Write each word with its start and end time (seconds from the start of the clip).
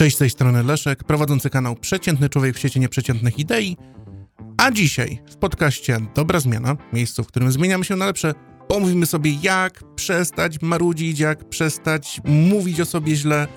Cześć 0.00 0.16
z 0.16 0.18
tej 0.18 0.30
strony 0.30 0.62
Leszek, 0.62 1.04
prowadzący 1.04 1.50
kanał 1.50 1.76
Przeciętny 1.76 2.28
Człowiek 2.28 2.56
w 2.56 2.58
sieci 2.58 2.80
nieprzeciętnych 2.80 3.38
idei. 3.38 3.76
A 4.56 4.70
dzisiaj 4.70 5.22
w 5.30 5.36
podcaście 5.36 5.98
Dobra 6.14 6.40
Zmiana, 6.40 6.76
miejscu, 6.92 7.24
w 7.24 7.26
którym 7.26 7.52
zmieniamy 7.52 7.84
się 7.84 7.96
na 7.96 8.06
lepsze, 8.06 8.34
pomówimy 8.68 9.06
sobie 9.06 9.32
jak 9.42 9.94
przestać 9.94 10.62
marudzić, 10.62 11.18
jak 11.18 11.48
przestać 11.48 12.20
mówić 12.24 12.80
o 12.80 12.84
sobie 12.84 13.16
źle, 13.16 13.48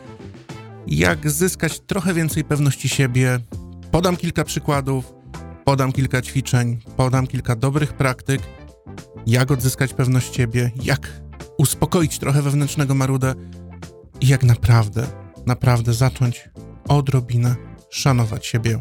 jak 0.87 1.29
zyskać 1.29 1.79
trochę 1.79 2.13
więcej 2.13 2.43
pewności 2.43 2.89
siebie. 2.89 3.39
Podam 3.91 4.17
kilka 4.17 4.43
przykładów, 4.43 5.13
podam 5.65 5.91
kilka 5.91 6.21
ćwiczeń, 6.21 6.77
podam 6.97 7.27
kilka 7.27 7.55
dobrych 7.55 7.93
praktyk, 7.93 8.41
jak 9.27 9.51
odzyskać 9.51 9.93
pewność 9.93 10.35
siebie, 10.35 10.71
jak 10.83 11.21
uspokoić 11.57 12.19
trochę 12.19 12.41
wewnętrznego 12.41 12.95
marudę 12.95 13.33
i 14.21 14.27
jak 14.27 14.43
naprawdę, 14.43 15.22
naprawdę 15.45 15.93
zacząć 15.93 16.49
odrobinę 16.87 17.55
szanować 17.89 18.45
siebie 18.45 18.79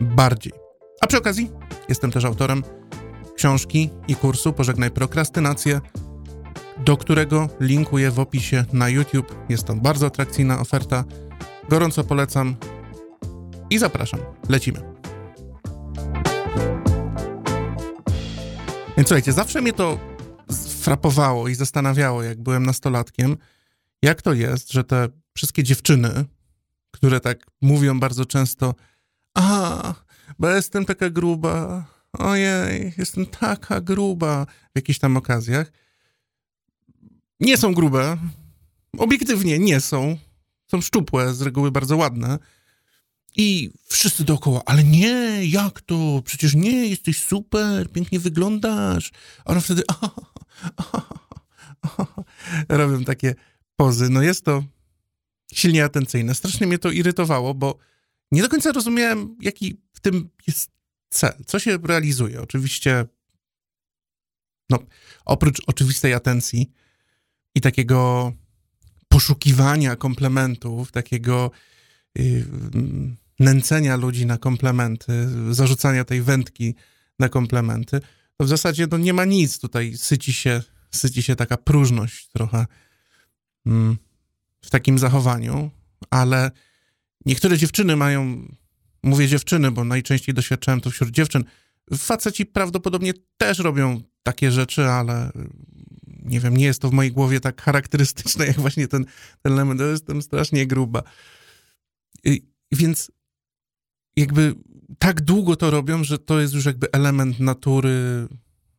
bardziej. 0.00 0.52
A 1.00 1.06
przy 1.06 1.18
okazji 1.18 1.50
jestem 1.88 2.10
też 2.10 2.24
autorem 2.24 2.62
książki 3.36 3.90
i 4.08 4.16
kursu 4.16 4.52
Pożegnaj 4.52 4.90
prokrastynację, 4.90 5.80
do 6.84 6.96
którego 6.96 7.48
linkuję 7.60 8.10
w 8.10 8.18
opisie 8.18 8.64
na 8.72 8.88
YouTube. 8.88 9.34
Jest 9.48 9.64
to 9.64 9.74
bardzo 9.74 10.06
atrakcyjna 10.06 10.60
oferta. 10.60 11.04
Gorąco 11.68 12.04
polecam 12.04 12.56
i 13.70 13.78
zapraszam. 13.78 14.20
Lecimy. 14.48 14.80
Więc 18.96 19.08
słuchajcie, 19.08 19.32
zawsze 19.32 19.62
mnie 19.62 19.72
to 19.72 19.98
frapowało 20.80 21.48
i 21.48 21.54
zastanawiało, 21.54 22.22
jak 22.22 22.42
byłem 22.42 22.66
nastolatkiem, 22.66 23.36
jak 24.02 24.22
to 24.22 24.32
jest, 24.32 24.72
że 24.72 24.84
te 24.84 25.08
wszystkie 25.36 25.62
dziewczyny, 25.62 26.24
które 26.90 27.20
tak 27.20 27.46
mówią 27.60 28.00
bardzo 28.00 28.24
często, 28.26 28.74
a, 29.34 29.94
bo 30.38 30.48
jestem 30.48 30.84
taka 30.84 31.10
gruba, 31.10 31.86
ojej, 32.12 32.92
jestem 32.98 33.26
taka 33.26 33.80
gruba 33.80 34.46
w 34.46 34.76
jakichś 34.76 34.98
tam 34.98 35.16
okazjach, 35.16 35.72
nie 37.40 37.56
są 37.56 37.74
grube, 37.74 38.16
obiektywnie 38.98 39.58
nie 39.58 39.80
są, 39.80 40.18
są 40.70 40.80
szczupłe, 40.80 41.34
z 41.34 41.42
reguły 41.42 41.70
bardzo 41.70 41.96
ładne, 41.96 42.38
i 43.36 43.70
wszyscy 43.88 44.24
dookoła, 44.24 44.62
ale 44.66 44.84
nie, 44.84 45.46
jak 45.46 45.80
to? 45.80 46.22
Przecież 46.24 46.54
nie, 46.54 46.86
jesteś 46.86 47.22
super, 47.22 47.92
pięknie 47.92 48.20
wyglądasz. 48.20 49.12
A 49.44 49.50
ona 49.50 49.60
wtedy, 49.60 49.82
aha, 49.88 50.10
aha, 50.76 51.02
aha, 51.82 52.06
robią 52.68 53.04
takie 53.04 53.34
pozy. 53.76 54.10
No 54.10 54.22
jest 54.22 54.44
to 54.44 54.64
silnie 55.54 55.84
atencyjne. 55.84 56.34
Strasznie 56.34 56.66
mnie 56.66 56.78
to 56.78 56.90
irytowało, 56.90 57.54
bo 57.54 57.78
nie 58.32 58.42
do 58.42 58.48
końca 58.48 58.72
rozumiałem, 58.72 59.36
jaki 59.40 59.80
w 59.92 60.00
tym 60.00 60.28
jest 60.46 60.70
cel, 61.10 61.32
co 61.46 61.58
się 61.58 61.78
realizuje. 61.82 62.42
Oczywiście, 62.42 63.04
no, 64.70 64.78
oprócz 65.24 65.62
oczywistej 65.66 66.14
atencji 66.14 66.72
i 67.54 67.60
takiego 67.60 68.32
poszukiwania 69.08 69.96
komplementów, 69.96 70.92
takiego 70.92 71.50
yy, 72.14 72.46
nęcenia 73.40 73.96
ludzi 73.96 74.26
na 74.26 74.38
komplementy, 74.38 75.28
zarzucania 75.50 76.04
tej 76.04 76.22
wędki 76.22 76.74
na 77.18 77.28
komplementy, 77.28 78.00
to 78.36 78.44
w 78.44 78.48
zasadzie 78.48 78.86
no, 78.90 78.98
nie 78.98 79.12
ma 79.12 79.24
nic 79.24 79.58
tutaj, 79.58 79.96
syci 79.96 80.32
się, 80.32 80.62
syci 80.90 81.22
się 81.22 81.36
taka 81.36 81.56
próżność 81.56 82.28
trochę 82.28 82.66
mm, 83.66 83.96
w 84.64 84.70
takim 84.70 84.98
zachowaniu, 84.98 85.70
ale 86.10 86.50
niektóre 87.26 87.58
dziewczyny 87.58 87.96
mają, 87.96 88.48
mówię 89.02 89.28
dziewczyny, 89.28 89.70
bo 89.70 89.84
najczęściej 89.84 90.34
doświadczałem 90.34 90.80
to 90.80 90.90
wśród 90.90 91.10
dziewczyn, 91.10 91.44
faceci 91.96 92.46
prawdopodobnie 92.46 93.12
też 93.36 93.58
robią 93.58 94.00
takie 94.22 94.52
rzeczy, 94.52 94.84
ale 94.84 95.30
nie 96.06 96.40
wiem, 96.40 96.56
nie 96.56 96.64
jest 96.64 96.82
to 96.82 96.88
w 96.88 96.92
mojej 96.92 97.12
głowie 97.12 97.40
tak 97.40 97.62
charakterystyczne, 97.62 98.46
jak 98.50 98.60
właśnie 98.60 98.88
ten, 98.88 99.04
ten 99.42 99.52
element, 99.52 99.80
to 99.80 99.86
jestem 99.86 100.22
strasznie 100.22 100.66
gruba. 100.66 101.02
I, 102.24 102.42
więc 102.72 103.10
jakby 104.16 104.54
tak 104.98 105.20
długo 105.20 105.56
to 105.56 105.70
robią, 105.70 106.04
że 106.04 106.18
to 106.18 106.40
jest 106.40 106.54
już 106.54 106.64
jakby 106.64 106.92
element 106.92 107.40
natury, 107.40 108.28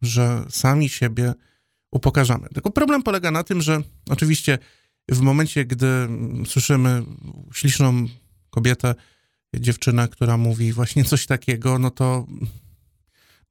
że 0.01 0.45
sami 0.49 0.89
siebie 0.89 1.33
upokarzamy. 1.91 2.49
Tylko 2.49 2.71
problem 2.71 3.03
polega 3.03 3.31
na 3.31 3.43
tym, 3.43 3.61
że 3.61 3.81
oczywiście 4.09 4.59
w 5.11 5.21
momencie, 5.21 5.65
gdy 5.65 5.87
słyszymy 6.45 7.03
śliczną 7.53 8.07
kobietę, 8.49 8.95
dziewczynę, 9.55 10.07
która 10.07 10.37
mówi 10.37 10.73
właśnie 10.73 11.03
coś 11.03 11.25
takiego, 11.25 11.79
no 11.79 11.91
to 11.91 12.27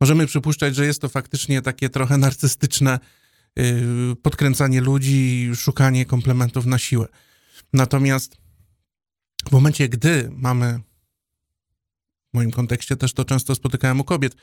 możemy 0.01 0.27
przypuszczać, 0.27 0.77
że 0.77 0.87
jest 0.87 1.01
to 1.01 1.09
faktycznie 1.09 1.63
takie 1.63 1.91
trochę 1.91 2.19
narcystyczne 2.19 2.99
yy, 3.57 3.65
podkręcanie 4.23 4.81
ludzi, 4.81 5.51
szukanie 5.55 6.07
komplementów 6.07 6.67
na 6.67 6.79
siłę. 6.79 7.07
Natomiast 7.73 8.37
w 9.49 9.53
momencie, 9.53 9.89
gdy 9.89 10.31
mamy 10.33 10.81
w 12.31 12.35
moim 12.35 12.51
kontekście 12.51 12.97
też 12.97 13.13
to 13.13 13.25
często 13.25 13.55
spotykałem 13.55 14.01
u 14.01 14.05
kobiet. 14.05 14.37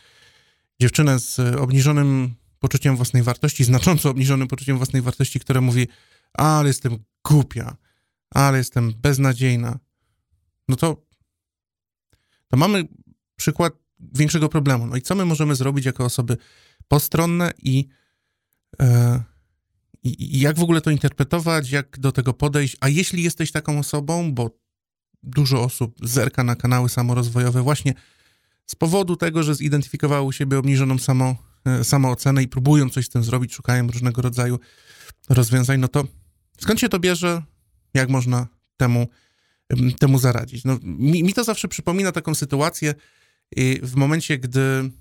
Dziewczynę 0.82 1.20
z 1.20 1.40
obniżonym 1.40 2.36
poczuciem 2.60 2.96
własnej 2.96 3.24
wartości, 3.24 3.64
znacząco 3.64 4.10
obniżonym 4.10 4.48
poczuciem 4.48 4.78
własnej 4.78 5.02
wartości, 5.02 5.40
która 5.40 5.62
mówi, 5.62 5.88
ale 6.34 6.68
jestem 6.68 6.98
głupia, 7.28 7.78
ale 8.30 8.58
jestem 8.58 8.94
beznadziejna. 9.02 9.80
No 10.68 10.76
to, 10.76 11.06
to 12.48 12.58
mamy 12.58 12.88
przykład 13.36 13.74
większego 14.00 14.50
problemu. 14.50 14.88
No 14.88 14.96
i 14.96 15.02
co 15.02 15.16
my 15.16 15.26
możemy 15.26 15.56
zrobić 15.56 15.86
jako 15.86 16.06
osoby 16.06 16.38
postronne 16.88 17.52
i, 17.58 17.88
e, 18.82 19.24
i, 20.04 20.40
jak 20.40 20.58
w 20.58 20.64
ogóle 20.64 20.82
to 20.82 20.92
interpretować, 20.92 21.72
jak 21.72 22.00
do 22.00 22.12
tego 22.12 22.34
podejść? 22.34 22.78
A 22.82 22.90
jeśli 22.90 23.24
jesteś 23.24 23.52
taką 23.52 23.80
osobą, 23.80 24.34
bo 24.34 24.60
dużo 25.24 25.64
osób 25.64 25.96
zerka 26.04 26.44
na 26.44 26.56
kanały 26.56 26.90
samorozwojowe 26.90 27.62
właśnie 27.62 27.94
z 28.66 28.76
powodu 28.76 29.16
tego, 29.16 29.44
że 29.44 29.56
zidentyfikowały 29.56 30.22
u 30.22 30.32
siebie 30.32 30.58
obniżoną 30.58 30.98
samo, 30.98 31.36
e, 31.66 31.84
samoocenę 31.84 32.44
i 32.44 32.48
próbują 32.48 32.90
coś 32.90 33.06
z 33.06 33.10
tym 33.10 33.24
zrobić, 33.24 33.54
szukają 33.54 33.88
różnego 33.88 34.22
rodzaju 34.22 34.60
rozwiązań, 35.30 35.80
no 35.80 35.88
to 35.88 36.04
skąd 36.62 36.80
się 36.80 36.90
to 36.90 37.00
bierze? 37.00 37.44
Jak 37.94 38.10
można 38.10 38.48
temu, 38.78 39.08
temu 40.00 40.20
zaradzić? 40.20 40.64
No, 40.64 40.80
mi, 40.84 41.24
mi 41.24 41.34
to 41.34 41.44
zawsze 41.44 41.68
przypomina 41.68 42.12
taką 42.12 42.36
sytuację 42.36 42.94
w 43.82 43.96
momencie, 43.96 44.38
gdy 44.38 44.92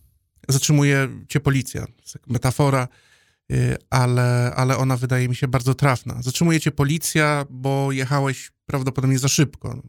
zatrzymuje 0.48 1.08
cię 1.28 1.40
policja. 1.40 1.86
Metafora, 2.26 2.88
y, 3.52 3.76
ale, 3.90 4.52
ale 4.56 4.76
ona 4.76 4.96
wydaje 4.96 5.28
mi 5.28 5.36
się 5.36 5.48
bardzo 5.48 5.74
trafna. 5.74 6.22
Zatrzymuje 6.22 6.60
cię 6.60 6.70
policja, 6.70 7.46
bo 7.50 7.92
jechałeś 7.92 8.50
prawdopodobnie 8.66 9.18
za 9.18 9.28
szybko. 9.28 9.82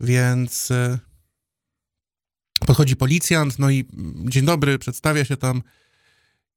Więc 0.00 0.70
e, 0.70 0.98
podchodzi 2.66 2.96
policjant, 2.96 3.58
no 3.58 3.70
i 3.70 3.84
dzień 4.24 4.44
dobry, 4.44 4.78
przedstawia 4.78 5.24
się 5.24 5.36
tam 5.36 5.62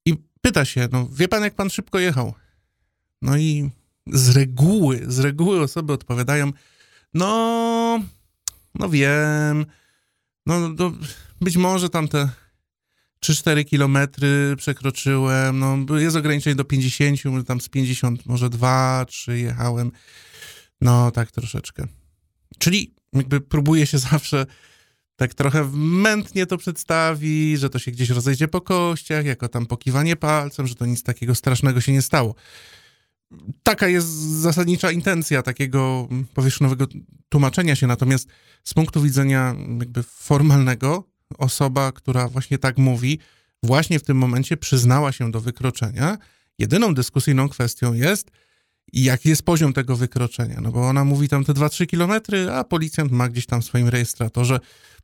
i 0.06 0.14
pyta 0.40 0.64
się, 0.64 0.88
no 0.92 1.08
wie 1.12 1.28
pan, 1.28 1.42
jak 1.42 1.54
pan 1.54 1.70
szybko 1.70 1.98
jechał? 1.98 2.34
No 3.24 3.36
i 3.36 3.70
z 4.06 4.36
reguły, 4.36 5.00
z 5.06 5.18
reguły 5.18 5.60
osoby 5.60 5.92
odpowiadają, 5.92 6.52
no, 7.14 8.02
no 8.74 8.88
wiem, 8.88 9.66
no, 10.46 10.68
no 10.68 10.92
być 11.40 11.56
może 11.56 11.88
tam 11.88 12.08
te 12.08 12.28
3-4 13.24 13.64
kilometry 13.64 14.54
przekroczyłem, 14.56 15.58
no 15.58 15.98
jest 15.98 16.16
ograniczenie 16.16 16.56
do 16.56 16.64
50, 16.64 17.46
tam 17.46 17.60
z 17.60 17.68
50 17.68 18.26
może 18.26 18.50
2, 18.50 19.04
3 19.08 19.38
jechałem, 19.38 19.92
no 20.80 21.10
tak 21.10 21.30
troszeczkę. 21.30 21.86
Czyli 22.58 22.94
jakby 23.12 23.40
próbuje 23.40 23.86
się 23.86 23.98
zawsze 24.12 24.46
tak 25.16 25.34
trochę 25.34 25.70
mętnie 25.74 26.46
to 26.46 26.58
przedstawi, 26.58 27.56
że 27.56 27.70
to 27.70 27.78
się 27.78 27.90
gdzieś 27.90 28.10
rozejdzie 28.10 28.48
po 28.48 28.60
kościach, 28.60 29.24
jako 29.24 29.48
tam 29.48 29.66
pokiwanie 29.66 30.16
palcem, 30.16 30.66
że 30.66 30.74
to 30.74 30.86
nic 30.86 31.02
takiego 31.02 31.34
strasznego 31.34 31.80
się 31.80 31.92
nie 31.92 32.02
stało. 32.02 32.34
Taka 33.62 33.88
jest 33.88 34.08
zasadnicza 34.40 34.90
intencja 34.90 35.42
takiego 35.42 36.08
powierzchownego 36.34 36.86
tłumaczenia 37.28 37.76
się, 37.76 37.86
natomiast 37.86 38.28
z 38.64 38.74
punktu 38.74 39.02
widzenia 39.02 39.54
jakby 39.78 40.02
formalnego, 40.02 41.04
osoba, 41.38 41.92
która 41.92 42.28
właśnie 42.28 42.58
tak 42.58 42.78
mówi, 42.78 43.18
właśnie 43.62 43.98
w 43.98 44.02
tym 44.02 44.16
momencie 44.16 44.56
przyznała 44.56 45.12
się 45.12 45.30
do 45.30 45.40
wykroczenia. 45.40 46.18
Jedyną 46.58 46.94
dyskusyjną 46.94 47.48
kwestią 47.48 47.92
jest, 47.92 48.30
jaki 48.92 49.28
jest 49.28 49.42
poziom 49.42 49.72
tego 49.72 49.96
wykroczenia. 49.96 50.60
No 50.60 50.72
bo 50.72 50.88
ona 50.88 51.04
mówi 51.04 51.28
tam 51.28 51.44
te 51.44 51.52
2-3 51.52 51.86
kilometry, 51.86 52.50
a 52.50 52.64
policjant 52.64 53.12
ma 53.12 53.28
gdzieś 53.28 53.46
tam 53.46 53.62
w 53.62 53.64
swoim 53.64 53.88
rejestratorze 53.88 54.60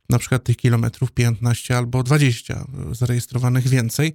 na 0.09 0.19
przykład 0.19 0.43
tych 0.43 0.57
kilometrów 0.57 1.11
15 1.11 1.77
albo 1.77 2.03
20 2.03 2.65
zarejestrowanych 2.91 3.67
więcej. 3.67 4.13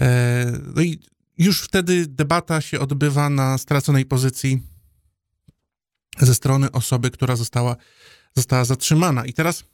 E, 0.00 0.52
no 0.74 0.82
i 0.82 1.00
już 1.38 1.62
wtedy 1.62 2.06
debata 2.06 2.60
się 2.60 2.80
odbywa 2.80 3.30
na 3.30 3.58
straconej 3.58 4.04
pozycji 4.04 4.62
ze 6.18 6.34
strony 6.34 6.72
osoby, 6.72 7.10
która 7.10 7.36
została, 7.36 7.76
została 8.34 8.64
zatrzymana. 8.64 9.26
I 9.26 9.32
teraz 9.32 9.64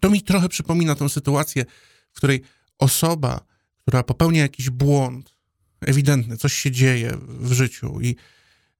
to 0.00 0.10
mi 0.10 0.22
trochę 0.22 0.48
przypomina 0.48 0.94
tą 0.94 1.08
sytuację, 1.08 1.64
w 2.12 2.16
której 2.16 2.42
osoba, 2.78 3.40
która 3.82 4.02
popełnia 4.02 4.42
jakiś 4.42 4.70
błąd, 4.70 5.34
ewidentny, 5.80 6.36
coś 6.36 6.52
się 6.52 6.70
dzieje 6.70 7.16
w 7.28 7.52
życiu 7.52 8.00
i, 8.00 8.16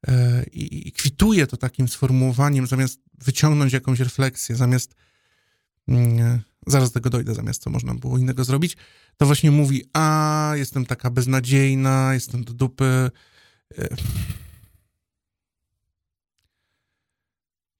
e, 0.08 0.44
i, 0.52 0.88
i 0.88 0.92
kwituje 0.92 1.46
to 1.46 1.56
takim 1.56 1.88
sformułowaniem, 1.88 2.66
zamiast 2.66 3.00
wyciągnąć 3.18 3.72
jakąś 3.72 4.00
refleksję, 4.00 4.56
zamiast 4.56 4.94
mm, 5.88 6.40
zaraz 6.66 6.90
do 6.90 6.94
tego 6.94 7.10
dojdę, 7.10 7.34
zamiast 7.34 7.62
co 7.62 7.70
można 7.70 7.94
było 7.94 8.18
innego 8.18 8.44
zrobić, 8.44 8.76
to 9.16 9.26
właśnie 9.26 9.50
mówi, 9.50 9.84
a 9.92 10.52
jestem 10.56 10.86
taka 10.86 11.10
beznadziejna, 11.10 12.14
jestem 12.14 12.44
do 12.44 12.52
dupy. 12.52 13.10
E, 13.78 13.88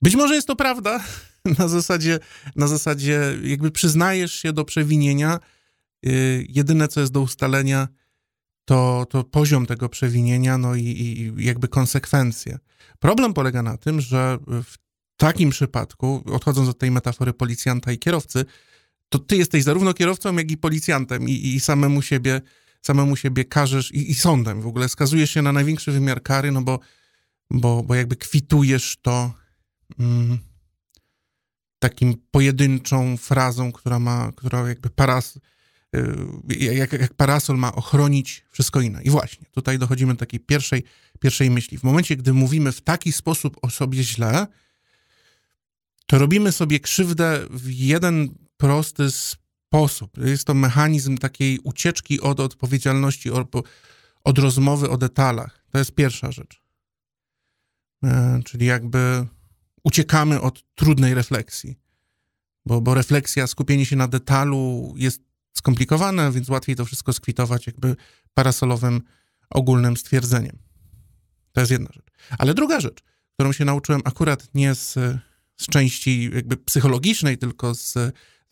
być 0.02 0.16
może 0.16 0.34
jest 0.34 0.46
to 0.46 0.56
prawda, 0.56 1.04
na 1.58 1.68
zasadzie, 1.68 2.18
na 2.56 2.66
zasadzie 2.66 3.38
jakby 3.42 3.70
przyznajesz 3.70 4.32
się 4.32 4.52
do 4.52 4.64
przewinienia, 4.64 5.38
y, 6.06 6.46
jedyne 6.48 6.88
co 6.88 7.00
jest 7.00 7.12
do 7.12 7.20
ustalenia 7.20 7.88
to, 8.64 9.06
to 9.10 9.24
poziom 9.24 9.66
tego 9.66 9.88
przewinienia, 9.88 10.58
no 10.58 10.74
i, 10.74 10.84
i 10.84 11.32
jakby 11.44 11.68
konsekwencje. 11.68 12.58
Problem 12.98 13.34
polega 13.34 13.62
na 13.62 13.76
tym, 13.76 14.00
że 14.00 14.38
w 14.46 14.74
takim 15.16 15.50
przypadku, 15.50 16.22
odchodząc 16.32 16.68
od 16.68 16.78
tej 16.78 16.90
metafory 16.90 17.32
policjanta 17.32 17.92
i 17.92 17.98
kierowcy, 17.98 18.44
to 19.10 19.18
ty 19.18 19.36
jesteś 19.36 19.64
zarówno 19.64 19.94
kierowcą, 19.94 20.36
jak 20.36 20.50
i 20.50 20.56
policjantem 20.56 21.28
i, 21.28 21.32
i 21.32 21.60
samemu 21.60 22.02
siebie 22.02 22.40
samemu 22.82 23.16
siebie 23.16 23.44
karzesz 23.44 23.92
i, 23.92 24.10
i 24.10 24.14
sądem 24.14 24.60
w 24.60 24.66
ogóle 24.66 24.88
skazujesz 24.88 25.30
się 25.30 25.42
na 25.42 25.52
największy 25.52 25.92
wymiar 25.92 26.22
kary, 26.22 26.52
no 26.52 26.62
bo, 26.62 26.78
bo, 27.50 27.82
bo 27.82 27.94
jakby 27.94 28.16
kwitujesz 28.16 28.96
to 29.02 29.34
mm, 29.98 30.38
takim 31.78 32.14
pojedynczą 32.30 33.16
frazą, 33.16 33.72
która 33.72 33.98
ma, 33.98 34.32
która 34.36 34.68
jakby 34.68 34.90
paras, 34.90 35.38
y, 35.96 36.56
jak, 36.56 36.92
jak 36.92 37.14
parasol 37.14 37.56
ma 37.56 37.74
ochronić 37.74 38.44
wszystko 38.50 38.80
inne. 38.80 39.02
I 39.02 39.10
właśnie, 39.10 39.46
tutaj 39.50 39.78
dochodzimy 39.78 40.12
do 40.12 40.18
takiej 40.18 40.40
pierwszej, 40.40 40.84
pierwszej 41.20 41.50
myśli. 41.50 41.78
W 41.78 41.82
momencie, 41.82 42.16
gdy 42.16 42.32
mówimy 42.32 42.72
w 42.72 42.80
taki 42.80 43.12
sposób 43.12 43.56
o 43.62 43.70
sobie 43.70 44.02
źle, 44.02 44.46
to 46.06 46.18
robimy 46.18 46.52
sobie 46.52 46.80
krzywdę 46.80 47.46
w 47.50 47.70
jeden 47.70 48.34
prosty 48.60 49.10
sposób. 49.10 50.18
Jest 50.18 50.44
to 50.44 50.54
mechanizm 50.54 51.18
takiej 51.18 51.58
ucieczki 51.58 52.20
od 52.20 52.40
odpowiedzialności, 52.40 53.30
od, 54.24 54.38
rozmowy 54.38 54.90
o 54.90 54.96
detalach. 54.96 55.64
To 55.70 55.78
jest 55.78 55.92
pierwsza 55.92 56.32
rzecz. 56.32 56.62
E, 58.04 58.40
czyli 58.44 58.66
jakby 58.66 59.26
uciekamy 59.84 60.40
od 60.40 60.74
trudnej 60.74 61.14
refleksji, 61.14 61.78
bo, 62.66 62.80
bo 62.80 62.94
refleksja, 62.94 63.46
skupienie 63.46 63.86
się 63.86 63.96
na 63.96 64.08
detalu 64.08 64.94
jest 64.96 65.22
skomplikowane, 65.52 66.32
więc 66.32 66.48
łatwiej 66.48 66.76
to 66.76 66.84
wszystko 66.84 67.12
skwitować 67.12 67.66
jakby 67.66 67.96
parasolowym, 68.34 69.02
ogólnym 69.50 69.96
stwierdzeniem. 69.96 70.58
To 71.52 71.60
jest 71.60 71.70
jedna 71.70 71.90
rzecz. 71.92 72.06
Ale 72.38 72.54
druga 72.54 72.80
rzecz, 72.80 73.02
którą 73.34 73.52
się 73.52 73.64
nauczyłem 73.64 74.00
akurat 74.04 74.48
nie 74.54 74.74
z, 74.74 74.94
z 75.56 75.66
części 75.66 76.30
jakby 76.34 76.56
psychologicznej, 76.56 77.38
tylko 77.38 77.74
z, 77.74 77.94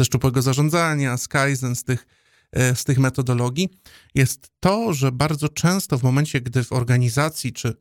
ze 0.00 0.04
szczupłego 0.04 0.42
zarządzania, 0.42 1.16
z 1.16 1.28
Kaizen, 1.28 1.76
z 1.76 1.84
tych, 1.84 2.06
e, 2.52 2.74
z 2.74 2.84
tych 2.84 2.98
metodologii, 2.98 3.68
jest 4.14 4.48
to, 4.60 4.92
że 4.92 5.12
bardzo 5.12 5.48
często 5.48 5.98
w 5.98 6.02
momencie, 6.02 6.40
gdy 6.40 6.64
w 6.64 6.72
organizacji, 6.72 7.52
czy 7.52 7.74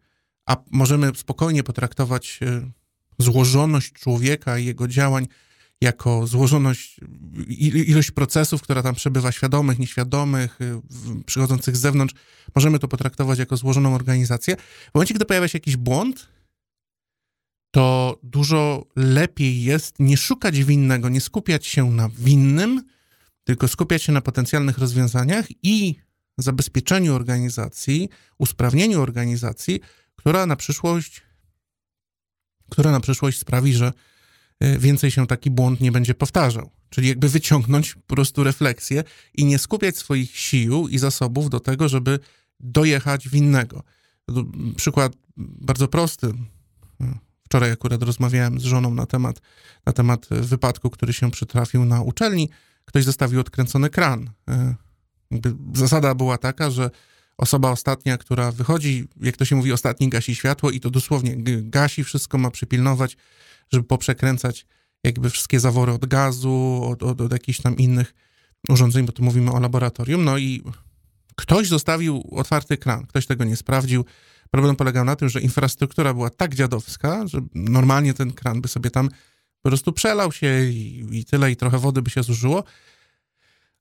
a 0.46 0.58
możemy 0.72 1.12
spokojnie 1.16 1.64
potraktować 1.64 2.40
e, 2.42 2.72
złożoność 3.20 3.94
człowieka 3.94 4.58
i 4.58 4.66
jego 4.66 4.88
działań 4.88 5.28
jako 5.82 6.28
złożoność, 6.28 7.00
ilość 7.88 8.12
procesów, 8.12 8.62
która 8.62 8.84
tam 8.84 8.96
przebywa, 8.96 9.32
świadomych, 9.32 9.80
nieświadomych, 9.80 10.62
y, 10.62 11.24
przychodzących 11.26 11.78
z 11.78 11.80
zewnątrz, 11.80 12.16
możemy 12.56 12.80
to 12.80 12.88
potraktować 12.88 13.40
jako 13.40 13.58
złożoną 13.58 13.96
organizację. 13.96 14.56
W 14.92 14.94
momencie, 14.94 15.14
gdy 15.14 15.26
pojawia 15.26 15.48
się 15.48 15.56
jakiś 15.56 15.78
błąd, 15.78 16.28
to 17.78 18.20
dużo 18.24 18.86
lepiej 18.96 19.64
jest 19.64 19.96
nie 20.00 20.18
szukać 20.18 20.64
winnego, 20.64 21.10
nie 21.10 21.22
skupiać 21.22 21.66
się 21.66 21.92
na 21.92 22.10
winnym, 22.10 22.84
tylko 23.44 23.68
skupiać 23.68 24.04
się 24.04 24.12
na 24.12 24.22
potencjalnych 24.22 24.78
rozwiązaniach 24.78 25.46
i 25.64 25.96
zabezpieczeniu 26.38 27.16
organizacji, 27.16 28.10
usprawnieniu 28.38 29.02
organizacji, 29.02 29.80
która 30.16 30.46
na 30.46 30.56
przyszłość 30.56 31.22
która 32.70 32.92
na 32.92 33.00
przyszłość 33.00 33.40
sprawi, 33.40 33.74
że 33.74 33.94
e, 34.60 34.80
więcej 34.80 35.12
się 35.12 35.28
taki 35.28 35.52
błąd 35.52 35.82
nie 35.82 35.92
będzie 35.92 36.14
powtarzał. 36.14 36.70
Czyli 36.90 37.08
jakby 37.08 37.30
wyciągnąć 37.30 37.94
po 37.94 38.16
prostu 38.16 38.44
refleksję 38.44 39.04
i 39.34 39.46
nie 39.46 39.58
skupiać 39.58 39.98
swoich 39.98 40.38
sił 40.38 40.88
i 40.88 40.98
zasobów 40.98 41.50
do 41.50 41.60
tego, 41.60 41.90
żeby 41.90 42.20
dojechać 42.60 43.30
winnego. 43.30 43.84
Przykład 44.76 45.14
bardzo 45.38 45.88
prosty. 45.88 46.34
Wczoraj 47.48 47.72
akurat 47.72 48.04
rozmawiałem 48.04 48.60
z 48.60 48.64
żoną 48.64 48.94
na 48.94 49.06
temat, 49.06 49.42
na 49.86 49.94
temat 49.94 50.28
wypadku, 50.30 50.90
który 50.90 51.14
się 51.14 51.32
przytrafił 51.32 51.86
na 51.86 52.02
uczelni. 52.02 52.50
Ktoś 52.86 53.04
zostawił 53.04 53.40
odkręcony 53.40 53.90
kran. 53.90 54.30
E, 54.50 54.76
zasada 55.74 56.16
była 56.16 56.38
taka, 56.38 56.72
że 56.72 56.90
osoba 57.38 57.72
ostatnia, 57.72 58.18
która 58.18 58.52
wychodzi, 58.52 59.08
jak 59.22 59.38
to 59.38 59.46
się 59.46 59.56
mówi, 59.56 59.72
ostatni 59.72 60.10
gasi 60.10 60.36
światło 60.36 60.72
i 60.72 60.80
to 60.80 60.90
dosłownie 60.90 61.36
gasi 61.62 62.04
wszystko, 62.04 62.38
ma 62.38 62.52
przypilnować, 62.52 63.18
żeby 63.72 63.84
poprzekręcać 63.84 64.66
jakby 65.04 65.30
wszystkie 65.30 65.60
zawory 65.60 65.92
od 65.92 66.06
gazu, 66.06 66.82
od, 66.84 67.04
od, 67.04 67.22
od 67.22 67.32
jakichś 67.32 67.62
tam 67.62 67.78
innych 67.78 68.14
urządzeń, 68.70 69.06
bo 69.06 69.12
tu 69.12 69.24
mówimy 69.24 69.52
o 69.52 69.60
laboratorium. 69.60 70.24
No 70.24 70.38
i 70.38 70.64
ktoś 71.36 71.68
zostawił 71.68 72.28
otwarty 72.32 72.78
kran, 72.78 73.06
ktoś 73.06 73.26
tego 73.26 73.44
nie 73.44 73.56
sprawdził. 73.56 74.06
Problem 74.52 74.76
polegał 74.76 75.06
na 75.06 75.16
tym, 75.16 75.30
że 75.30 75.42
infrastruktura 75.42 76.14
była 76.14 76.30
tak 76.30 76.56
dziadowska, 76.56 77.28
że 77.28 77.42
normalnie 77.56 78.14
ten 78.14 78.34
kran 78.34 78.62
by 78.62 78.68
sobie 78.68 78.90
tam 78.90 79.10
po 79.62 79.70
prostu 79.70 79.94
przelał 79.94 80.32
się 80.32 80.64
i, 80.70 81.08
i 81.12 81.26
tyle, 81.26 81.52
i 81.52 81.56
trochę 81.56 81.78
wody 81.78 82.02
by 82.02 82.10
się 82.10 82.24
zużyło, 82.24 82.64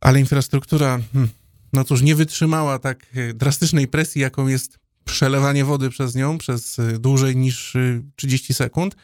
ale 0.00 0.20
infrastruktura... 0.20 1.00
Hmm, 1.12 1.30
no 1.72 1.84
cóż, 1.84 2.02
nie 2.02 2.14
wytrzymała 2.14 2.78
tak 2.78 3.06
e, 3.14 3.34
drastycznej 3.34 3.88
presji, 3.88 4.20
jaką 4.20 4.46
jest 4.48 4.78
przelewanie 5.04 5.64
wody 5.64 5.90
przez 5.90 6.14
nią 6.14 6.38
przez 6.38 6.78
e, 6.78 6.98
dłużej 6.98 7.36
niż 7.36 7.76
30 8.16 8.52
e, 8.52 8.56
sekund. 8.56 8.96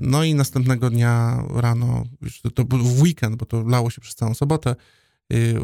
No 0.00 0.24
i 0.24 0.34
następnego 0.34 0.90
dnia 0.90 1.44
rano, 1.54 2.04
to, 2.54 2.64
był 2.64 3.00
weekend, 3.00 3.36
bo 3.36 3.46
to 3.46 3.62
lało 3.62 3.90
się 3.90 4.00
przez 4.00 4.14
całą 4.14 4.34
sobotę, 4.34 4.76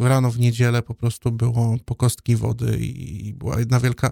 rano 0.00 0.30
w 0.30 0.38
niedzielę 0.38 0.82
po 0.82 0.94
prostu 0.94 1.32
było 1.32 1.76
po 1.84 1.94
kostki 1.94 2.37
wody 2.37 2.78
i 2.80 3.34
była 3.34 3.58
jedna 3.58 3.80
wielka, 3.80 4.11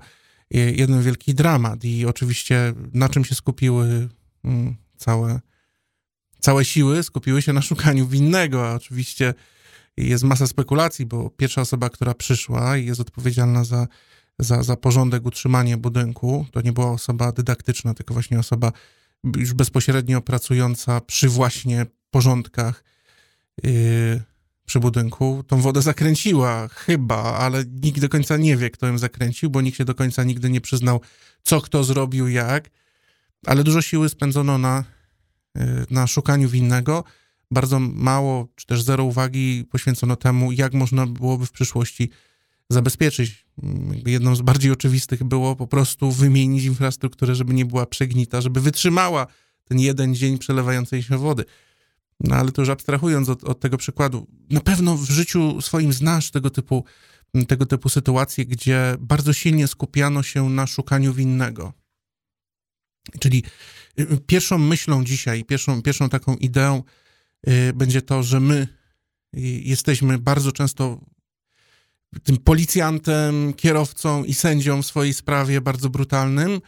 jeden 0.50 1.02
wielki 1.02 1.34
dramat. 1.34 1.84
I 1.84 2.06
oczywiście 2.06 2.74
na 2.92 3.08
czym 3.08 3.24
się 3.24 3.34
skupiły 3.34 4.08
mm, 4.44 4.76
całe, 4.96 5.40
całe 6.40 6.64
siły, 6.64 7.02
skupiły 7.02 7.42
się 7.42 7.52
na 7.52 7.62
szukaniu 7.62 8.06
winnego, 8.06 8.68
a 8.68 8.74
oczywiście 8.74 9.34
jest 9.96 10.24
masa 10.24 10.46
spekulacji, 10.46 11.06
bo 11.06 11.30
pierwsza 11.30 11.60
osoba, 11.60 11.90
która 11.90 12.14
przyszła 12.14 12.76
i 12.76 12.86
jest 12.86 13.00
odpowiedzialna 13.00 13.64
za, 13.64 13.86
za, 14.38 14.62
za 14.62 14.76
porządek, 14.76 15.26
utrzymanie 15.26 15.76
budynku, 15.76 16.46
to 16.52 16.60
nie 16.60 16.72
była 16.72 16.90
osoba 16.90 17.32
dydaktyczna, 17.32 17.94
tylko 17.94 18.14
właśnie 18.14 18.38
osoba 18.38 18.72
już 19.36 19.52
bezpośrednio 19.54 20.20
pracująca 20.20 21.00
przy 21.00 21.28
właśnie 21.28 21.86
porządkach 22.10 22.84
yy, 23.62 24.22
przy 24.70 24.80
budynku. 24.80 25.44
Tą 25.46 25.60
wodę 25.60 25.82
zakręciła 25.82 26.68
chyba, 26.68 27.22
ale 27.22 27.64
nikt 27.82 28.00
do 28.00 28.08
końca 28.08 28.36
nie 28.36 28.56
wie, 28.56 28.70
kto 28.70 28.86
ją 28.86 28.98
zakręcił, 28.98 29.50
bo 29.50 29.60
nikt 29.60 29.78
się 29.78 29.84
do 29.84 29.94
końca 29.94 30.24
nigdy 30.24 30.50
nie 30.50 30.60
przyznał, 30.60 31.00
co 31.42 31.60
kto 31.60 31.84
zrobił, 31.84 32.28
jak. 32.28 32.70
Ale 33.46 33.64
dużo 33.64 33.82
siły 33.82 34.08
spędzono 34.08 34.58
na, 34.58 34.84
yy, 35.54 35.62
na 35.90 36.06
szukaniu 36.06 36.48
winnego 36.48 37.04
bardzo 37.50 37.80
mało, 37.80 38.48
czy 38.54 38.66
też 38.66 38.82
zero 38.82 39.04
uwagi 39.04 39.64
poświęcono 39.70 40.16
temu, 40.16 40.52
jak 40.52 40.74
można 40.74 41.06
byłoby 41.06 41.46
w 41.46 41.52
przyszłości 41.52 42.10
zabezpieczyć. 42.68 43.46
Jedną 44.06 44.36
z 44.36 44.42
bardziej 44.42 44.72
oczywistych 44.72 45.24
było 45.24 45.56
po 45.56 45.66
prostu 45.66 46.12
wymienić 46.12 46.64
infrastrukturę, 46.64 47.34
żeby 47.34 47.54
nie 47.54 47.64
była 47.64 47.86
przegnita, 47.86 48.40
żeby 48.40 48.60
wytrzymała 48.60 49.26
ten 49.64 49.78
jeden 49.78 50.14
dzień 50.14 50.38
przelewającej 50.38 51.02
się 51.02 51.18
wody. 51.18 51.44
No 52.20 52.36
ale 52.36 52.52
to 52.52 52.62
już 52.62 52.68
abstrahując 52.68 53.28
od, 53.28 53.44
od 53.44 53.60
tego 53.60 53.76
przykładu, 53.76 54.26
na 54.50 54.60
pewno 54.60 54.96
w 54.96 55.10
życiu 55.10 55.60
swoim 55.60 55.92
znasz 55.92 56.30
tego 56.30 56.50
typu, 56.50 56.84
tego 57.48 57.66
typu 57.66 57.88
sytuacje, 57.88 58.46
gdzie 58.46 58.96
bardzo 59.00 59.32
silnie 59.32 59.68
skupiano 59.68 60.22
się 60.22 60.50
na 60.50 60.66
szukaniu 60.66 61.14
winnego. 61.14 61.72
Czyli 63.20 63.44
y, 64.00 64.18
pierwszą 64.26 64.58
myślą 64.58 65.04
dzisiaj, 65.04 65.44
pierwszą, 65.44 65.82
pierwszą 65.82 66.08
taką 66.08 66.36
ideą 66.36 66.82
Y, 67.48 67.72
będzie 67.72 68.02
to, 68.02 68.22
że 68.22 68.40
my 68.40 68.68
jesteśmy 69.62 70.18
bardzo 70.18 70.52
często 70.52 71.00
tym 72.22 72.36
policjantem, 72.36 73.52
kierowcą 73.52 74.24
i 74.24 74.34
sędzią 74.34 74.82
w 74.82 74.86
swojej 74.86 75.14
sprawie 75.14 75.60
bardzo 75.60 75.90
brutalnym, 75.90 76.60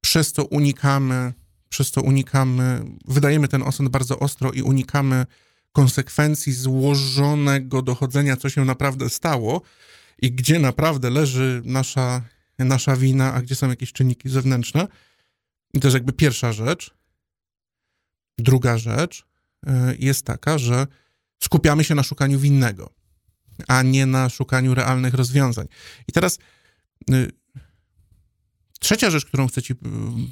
przez 0.00 0.32
to 0.32 0.44
unikamy 0.44 1.32
przez 1.70 1.90
to 1.90 2.02
unikamy, 2.02 2.84
wydajemy 3.04 3.48
ten 3.48 3.62
osąd 3.62 3.88
bardzo 3.88 4.18
ostro 4.18 4.52
i 4.52 4.62
unikamy 4.62 5.26
konsekwencji 5.72 6.52
złożonego 6.52 7.82
dochodzenia, 7.82 8.36
co 8.36 8.50
się 8.50 8.64
naprawdę 8.64 9.10
stało 9.10 9.62
i 10.22 10.32
gdzie 10.32 10.58
naprawdę 10.58 11.10
leży 11.10 11.62
nasza, 11.64 12.22
nasza 12.58 12.96
wina, 12.96 13.34
a 13.34 13.42
gdzie 13.42 13.54
są 13.54 13.68
jakieś 13.68 13.92
czynniki 13.92 14.28
zewnętrzne. 14.28 14.88
I 15.74 15.80
to 15.80 15.88
jest 15.88 15.94
jakby 15.94 16.12
pierwsza 16.12 16.52
rzecz. 16.52 16.94
Druga 18.38 18.78
rzecz 18.78 19.26
e, 19.66 19.94
jest 19.98 20.26
taka, 20.26 20.58
że 20.58 20.86
skupiamy 21.42 21.84
się 21.84 21.94
na 21.94 22.02
szukaniu 22.02 22.38
winnego, 22.38 22.90
a 23.68 23.82
nie 23.82 24.06
na 24.06 24.28
szukaniu 24.28 24.74
realnych 24.74 25.14
rozwiązań. 25.14 25.66
I 26.08 26.12
teraz 26.12 26.38
y, 27.10 27.39
trzecia 28.80 29.10
rzecz, 29.10 29.24
którą 29.24 29.46
chcę 29.48 29.62
ci 29.62 29.72
y, 29.72 29.76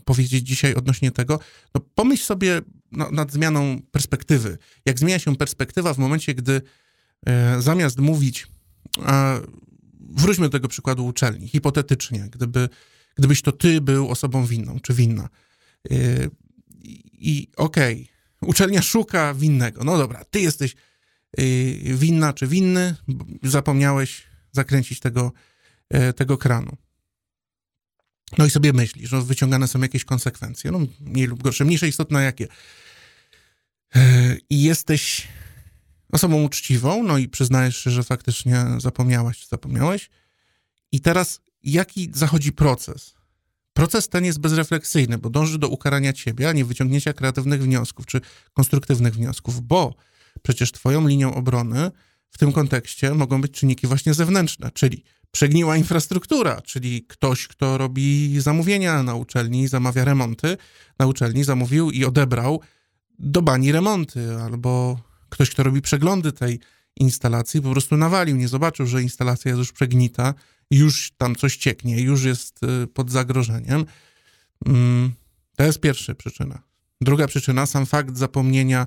powiedzieć 0.04 0.46
dzisiaj 0.46 0.74
odnośnie 0.74 1.10
tego, 1.10 1.40
no 1.74 1.80
pomyśl 1.94 2.24
sobie 2.24 2.60
no, 2.92 3.10
nad 3.10 3.32
zmianą 3.32 3.82
perspektywy. 3.90 4.58
Jak 4.86 4.98
zmienia 4.98 5.18
się 5.18 5.36
perspektywa 5.36 5.94
w 5.94 5.98
momencie, 5.98 6.34
gdy 6.34 6.62
e, 7.26 7.62
zamiast 7.62 7.98
mówić, 7.98 8.46
a, 9.04 9.40
wróćmy 10.00 10.46
do 10.46 10.50
tego 10.50 10.68
przykładu 10.68 11.06
uczelni, 11.06 11.48
hipotetycznie, 11.48 12.28
gdyby, 12.32 12.68
gdybyś 13.14 13.42
to 13.42 13.52
ty 13.52 13.80
był 13.80 14.08
osobą 14.08 14.46
winną, 14.46 14.80
czy 14.80 14.94
winna. 14.94 15.28
E, 15.90 15.94
I 17.12 17.48
okej, 17.56 17.94
okay, 18.40 18.50
uczelnia 18.50 18.82
szuka 18.82 19.34
winnego. 19.34 19.84
No 19.84 19.98
dobra, 19.98 20.24
ty 20.24 20.40
jesteś 20.40 20.74
y, 21.40 21.78
winna 21.94 22.32
czy 22.32 22.46
winny, 22.46 22.94
zapomniałeś 23.42 24.22
zakręcić 24.52 25.00
tego, 25.00 25.32
e, 25.90 26.12
tego 26.12 26.38
kranu. 26.38 26.76
No 28.38 28.46
i 28.46 28.50
sobie 28.50 28.72
myślisz, 28.72 29.10
że 29.10 29.22
wyciągane 29.22 29.68
są 29.68 29.80
jakieś 29.80 30.04
konsekwencje, 30.04 30.70
no 30.70 30.80
mniej 31.00 31.26
lub 31.26 31.42
gorsze, 31.42 31.64
mniejsze 31.64 31.88
istotne 31.88 32.22
jakie. 32.22 32.48
E, 33.94 34.36
I 34.50 34.62
jesteś 34.62 35.28
osobą 36.12 36.42
uczciwą, 36.42 37.02
no 37.02 37.18
i 37.18 37.28
przyznajesz 37.28 37.76
się, 37.76 37.90
że 37.90 38.02
faktycznie 38.02 38.64
zapomniałaś, 38.78 39.38
czy 39.38 39.48
zapomniałeś. 39.48 40.10
I 40.92 41.00
teraz 41.00 41.40
jaki 41.62 42.10
zachodzi 42.14 42.52
proces? 42.52 43.14
Proces 43.72 44.08
ten 44.08 44.24
jest 44.24 44.40
bezrefleksyjny, 44.40 45.18
bo 45.18 45.30
dąży 45.30 45.58
do 45.58 45.68
ukarania 45.68 46.12
ciebie, 46.12 46.48
a 46.48 46.52
nie 46.52 46.64
wyciągnięcia 46.64 47.12
kreatywnych 47.12 47.62
wniosków 47.62 48.06
czy 48.06 48.20
konstruktywnych 48.52 49.14
wniosków, 49.14 49.60
bo 49.60 49.94
przecież 50.42 50.72
twoją 50.72 51.08
linią 51.08 51.34
obrony 51.34 51.90
w 52.30 52.38
tym 52.38 52.52
kontekście 52.52 53.14
mogą 53.14 53.40
być 53.40 53.52
czynniki 53.52 53.86
właśnie 53.86 54.14
zewnętrzne, 54.14 54.70
czyli 54.70 55.04
przegniła 55.30 55.76
infrastruktura, 55.76 56.60
czyli 56.60 57.02
ktoś, 57.02 57.48
kto 57.48 57.78
robi 57.78 58.40
zamówienia 58.40 59.02
na 59.02 59.14
uczelni, 59.14 59.68
zamawia 59.68 60.04
remonty, 60.04 60.56
na 60.98 61.06
uczelni 61.06 61.44
zamówił 61.44 61.90
i 61.90 62.04
odebrał 62.04 62.60
do 63.18 63.42
bani 63.42 63.72
remonty, 63.72 64.36
albo 64.42 65.00
ktoś, 65.28 65.50
kto 65.50 65.62
robi 65.62 65.82
przeglądy 65.82 66.32
tej 66.32 66.60
instalacji, 66.96 67.62
po 67.62 67.70
prostu 67.70 67.96
nawalił, 67.96 68.36
nie 68.36 68.48
zobaczył, 68.48 68.86
że 68.86 69.02
instalacja 69.02 69.48
jest 69.48 69.58
już 69.58 69.72
przegnita, 69.72 70.34
już 70.70 71.12
tam 71.18 71.34
coś 71.36 71.56
cieknie, 71.56 72.00
już 72.00 72.24
jest 72.24 72.60
y, 72.62 72.86
pod 72.86 73.10
zagrożeniem. 73.10 73.84
Mm, 74.66 75.12
to 75.56 75.64
jest 75.64 75.80
pierwsza 75.80 76.14
przyczyna. 76.14 76.62
Druga 77.00 77.26
przyczyna, 77.26 77.66
sam 77.66 77.86
fakt 77.86 78.16
zapomnienia 78.16 78.86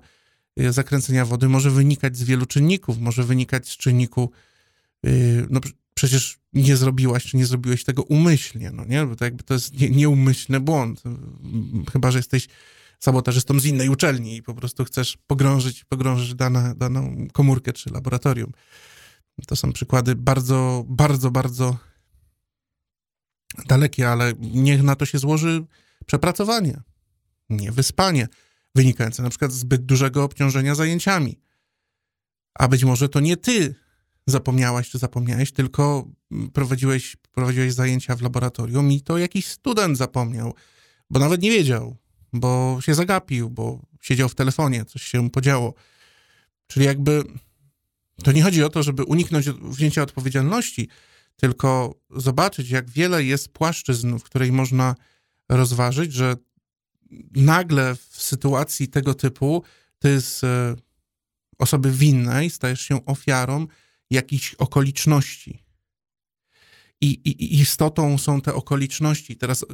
y, 0.60 0.72
zakręcenia 0.72 1.26
wody 1.26 1.50
może 1.50 1.72
wynikać 1.72 2.18
z 2.18 2.24
wielu 2.24 2.46
czynników. 2.46 3.00
Może 3.00 3.24
wynikać 3.24 3.70
z 3.70 3.78
czynniku, 3.78 4.32
y, 5.06 5.48
no 5.50 5.60
przecież 5.94 6.40
nie 6.54 6.78
zrobiłaś, 6.78 7.24
czy 7.24 7.38
nie 7.38 7.46
zrobiłeś 7.46 7.84
tego 7.84 8.04
umyślnie, 8.04 8.72
no 8.72 8.86
nie? 8.86 9.06
Bo 9.06 9.16
to 9.16 9.26
jakby 9.26 9.44
to 9.44 9.54
jest 9.54 9.80
nie, 9.80 9.90
nieumyślny 9.90 10.60
błąd. 10.60 11.04
Chyba, 11.92 12.12
że 12.12 12.20
jesteś 12.20 12.48
sabotażystą 13.00 13.60
z 13.60 13.66
innej 13.66 13.90
uczelni 13.90 14.36
i 14.36 14.44
po 14.44 14.54
prostu 14.54 14.86
chcesz 14.86 15.18
pogrążyć, 15.28 15.84
pogrążyć 15.84 16.36
dane, 16.36 16.74
daną 16.78 17.28
komórkę 17.34 17.74
czy 17.74 17.90
laboratorium. 17.90 18.52
To 19.48 19.56
są 19.56 19.72
przykłady 19.72 20.16
bardzo, 20.16 20.86
bardzo, 20.88 21.32
bardzo 21.32 21.78
dalekie, 23.68 24.10
ale 24.10 24.34
niech 24.40 24.84
na 24.84 24.96
to 24.96 25.06
się 25.06 25.20
złoży 25.20 25.66
przepracowanie, 26.06 26.82
niewyspanie, 27.50 28.28
wynikające 28.76 29.24
na 29.24 29.30
przykład 29.30 29.52
z 29.52 29.56
zbyt 29.56 29.86
dużego 29.86 30.24
obciążenia 30.24 30.76
zajęciami. 30.76 31.40
A 32.54 32.68
być 32.68 32.84
może 32.84 33.10
to 33.10 33.20
nie 33.20 33.38
ty 33.38 33.76
zapomniałaś 34.28 34.90
czy 34.90 34.98
zapomniałeś, 34.98 35.52
tylko 35.52 36.08
prowadziłeś, 36.54 37.18
prowadziłeś 37.32 37.74
zajęcia 37.74 38.16
w 38.16 38.22
laboratorium 38.22 38.92
i 38.92 39.02
to 39.02 39.18
jakiś 39.18 39.48
student 39.48 39.98
zapomniał, 39.98 40.54
bo 41.10 41.20
nawet 41.20 41.42
nie 41.42 41.52
wiedział, 41.52 41.98
bo 42.34 42.78
się 42.82 42.96
zagapił, 42.96 43.50
bo 43.50 43.86
siedział 44.02 44.30
w 44.30 44.36
telefonie, 44.36 44.86
coś 44.86 45.04
się 45.04 45.30
podziało. 45.30 45.74
Czyli 46.68 46.86
jakby 46.86 47.24
to 48.24 48.32
nie 48.32 48.44
chodzi 48.44 48.64
o 48.64 48.70
to, 48.70 48.84
żeby 48.84 49.04
uniknąć 49.04 49.50
wzięcia 49.50 50.02
odpowiedzialności, 50.02 50.90
tylko 51.36 51.96
zobaczyć, 52.10 52.70
jak 52.70 52.90
wiele 52.90 53.24
jest 53.24 53.50
płaszczyzn, 53.50 54.18
w 54.18 54.24
której 54.24 54.52
można 54.52 54.96
rozważyć, 55.50 56.14
że 56.14 56.36
nagle 57.36 57.96
w 57.96 58.22
sytuacji 58.22 58.88
tego 58.88 59.14
typu 59.14 59.64
ty 60.00 60.22
z 60.22 60.44
e, 60.44 60.76
osoby 61.58 61.92
winnej 61.92 62.50
stajesz 62.50 62.82
się 62.82 63.06
ofiarą 63.06 63.68
jakichś 64.12 64.54
okoliczności. 64.54 65.64
I, 67.02 67.08
i, 67.08 67.62
istotą 67.62 68.18
są 68.18 68.42
te 68.42 68.54
okoliczności. 68.54 69.36
Teraz, 69.36 69.64
y, 69.64 69.66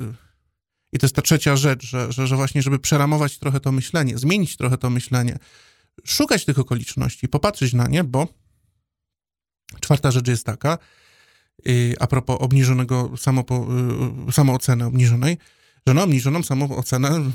I 0.91 0.99
to 0.99 1.05
jest 1.05 1.15
ta 1.15 1.21
trzecia 1.21 1.55
rzecz, 1.55 1.85
że, 1.85 2.11
że, 2.11 2.27
że 2.27 2.35
właśnie, 2.35 2.61
żeby 2.61 2.79
przeramować 2.79 3.37
trochę 3.37 3.59
to 3.59 3.71
myślenie, 3.71 4.17
zmienić 4.17 4.57
trochę 4.57 4.77
to 4.77 4.89
myślenie, 4.89 5.37
szukać 6.05 6.45
tych 6.45 6.59
okoliczności, 6.59 7.27
popatrzeć 7.27 7.73
na 7.73 7.87
nie, 7.87 8.03
bo 8.03 8.27
czwarta 9.81 10.11
rzecz 10.11 10.27
jest 10.27 10.45
taka, 10.45 10.77
yy, 11.65 11.95
a 11.99 12.07
propos 12.07 12.37
obniżonego 12.39 13.11
samopo, 13.17 13.67
yy, 14.25 14.33
samooceny 14.33 14.85
obniżonej, 14.85 15.37
że 15.87 15.93
no 15.93 16.03
obniżoną 16.03 16.43
samoocenę 16.43 17.31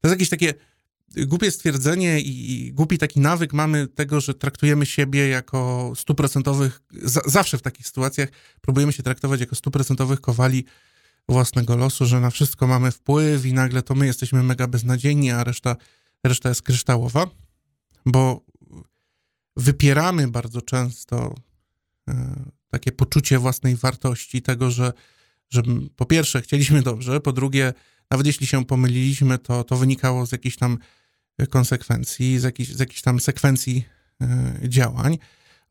to 0.00 0.08
jest 0.08 0.12
jakieś 0.14 0.28
takie 0.28 0.54
głupie 1.16 1.50
stwierdzenie 1.50 2.20
i 2.20 2.72
głupi 2.72 2.98
taki 2.98 3.20
nawyk 3.20 3.52
mamy 3.52 3.86
tego, 3.86 4.20
że 4.20 4.34
traktujemy 4.34 4.86
siebie 4.86 5.28
jako 5.28 5.92
stuprocentowych, 5.96 6.82
zawsze 7.26 7.58
w 7.58 7.62
takich 7.62 7.86
sytuacjach 7.86 8.28
próbujemy 8.60 8.92
się 8.92 9.02
traktować 9.02 9.40
jako 9.40 9.56
stuprocentowych 9.56 10.20
kowali 10.20 10.64
własnego 11.28 11.76
losu, 11.76 12.06
że 12.06 12.20
na 12.20 12.30
wszystko 12.30 12.66
mamy 12.66 12.92
wpływ 12.92 13.46
i 13.46 13.52
nagle 13.52 13.82
to 13.82 13.94
my 13.94 14.06
jesteśmy 14.06 14.42
mega 14.42 14.66
beznadziejni, 14.66 15.30
a 15.30 15.44
reszta, 15.44 15.76
reszta 16.24 16.48
jest 16.48 16.62
kryształowa, 16.62 17.26
bo 18.06 18.44
wypieramy 19.56 20.28
bardzo 20.28 20.62
często 20.62 21.34
e, 22.08 22.44
takie 22.70 22.92
poczucie 22.92 23.38
własnej 23.38 23.76
wartości, 23.76 24.42
tego, 24.42 24.70
że, 24.70 24.92
że 25.50 25.62
po 25.96 26.06
pierwsze 26.06 26.42
chcieliśmy 26.42 26.82
dobrze, 26.82 27.20
po 27.20 27.32
drugie 27.32 27.72
nawet 28.10 28.26
jeśli 28.26 28.46
się 28.46 28.64
pomyliliśmy, 28.64 29.38
to, 29.38 29.64
to 29.64 29.76
wynikało 29.76 30.26
z 30.26 30.32
jakichś 30.32 30.56
tam 30.56 30.78
konsekwencji, 31.50 32.38
z 32.38 32.42
jakichś, 32.42 32.70
z 32.70 32.80
jakichś 32.80 33.02
tam 33.02 33.20
sekwencji 33.20 33.84
e, 34.22 34.54
działań. 34.62 35.18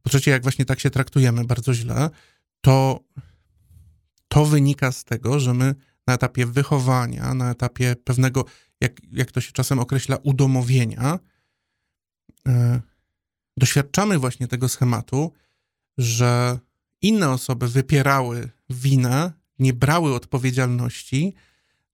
Po 0.01 0.09
trzecie, 0.09 0.31
jak 0.31 0.43
właśnie 0.43 0.65
tak 0.65 0.79
się 0.79 0.89
traktujemy 0.89 1.45
bardzo 1.45 1.73
źle, 1.73 2.09
to 2.61 2.99
to 4.27 4.45
wynika 4.45 4.91
z 4.91 5.03
tego, 5.03 5.39
że 5.39 5.53
my 5.53 5.75
na 6.07 6.13
etapie 6.13 6.45
wychowania, 6.45 7.33
na 7.33 7.51
etapie 7.51 7.95
pewnego, 8.03 8.45
jak, 8.81 8.91
jak 9.11 9.31
to 9.31 9.41
się 9.41 9.51
czasem 9.51 9.79
określa, 9.79 10.17
udomowienia, 10.23 11.19
yy, 12.45 12.81
doświadczamy 13.57 14.17
właśnie 14.17 14.47
tego 14.47 14.69
schematu, 14.69 15.33
że 15.97 16.59
inne 17.01 17.29
osoby 17.29 17.67
wypierały 17.67 18.49
winę, 18.69 19.31
nie 19.59 19.73
brały 19.73 20.15
odpowiedzialności 20.15 21.33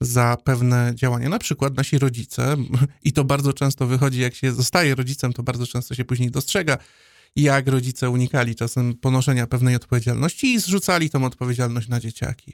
za 0.02 0.38
pewne 0.44 0.92
działania. 0.96 1.30
Na 1.30 1.40
przykład 1.40 1.78
nasi 1.78 2.00
rodzice, 2.00 2.58
i 3.04 3.14
to 3.14 3.24
bardzo 3.24 3.54
często 3.54 3.88
wychodzi, 3.88 4.20
jak 4.20 4.36
się 4.36 4.52
zostaje 4.52 4.96
rodzicem, 4.96 5.34
to 5.34 5.44
bardzo 5.44 5.68
często 5.68 5.96
się 5.96 6.06
później 6.06 6.32
dostrzega, 6.32 6.78
jak 7.36 7.68
rodzice 7.68 8.10
unikali 8.10 8.56
czasem 8.56 8.94
ponoszenia 8.94 9.48
pewnej 9.48 9.76
odpowiedzialności 9.76 10.54
i 10.54 10.60
zrzucali 10.60 11.10
tą 11.10 11.26
odpowiedzialność 11.26 11.88
na 11.88 12.00
dzieciaki. 12.00 12.54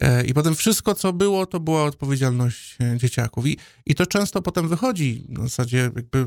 E, 0.00 0.24
I 0.24 0.34
potem 0.34 0.54
wszystko, 0.54 0.94
co 0.94 1.12
było, 1.12 1.46
to 1.46 1.60
była 1.60 1.84
odpowiedzialność 1.84 2.76
e, 2.80 2.98
dzieciaków. 2.98 3.46
I, 3.46 3.58
I 3.86 3.94
to 3.94 4.06
często 4.06 4.42
potem 4.42 4.68
wychodzi. 4.68 5.26
W 5.28 5.42
zasadzie 5.42 5.90
jakby 5.96 6.26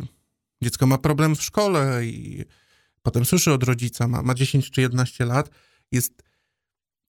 dziecko 0.62 0.88
ma 0.88 0.98
problem 0.98 1.36
w 1.36 1.44
szkole 1.44 2.06
i 2.06 2.44
potem 3.02 3.26
słyszy 3.26 3.54
od 3.54 3.64
rodzica, 3.64 4.08
ma, 4.08 4.22
ma 4.22 4.34
10 4.34 4.72
czy 4.72 4.82
11 4.82 5.26
lat, 5.26 5.50
jest 5.92 6.24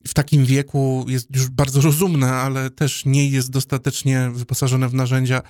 w 0.07 0.15
takim 0.15 0.45
wieku 0.45 1.05
jest 1.09 1.37
już 1.37 1.49
bardzo 1.49 1.81
rozumne, 1.81 2.33
ale 2.33 2.71
też 2.71 3.05
nie 3.05 3.29
jest 3.29 3.51
dostatecznie 3.51 4.31
wyposażone 4.35 4.89
w 4.89 4.95
narzędzia 4.95 5.43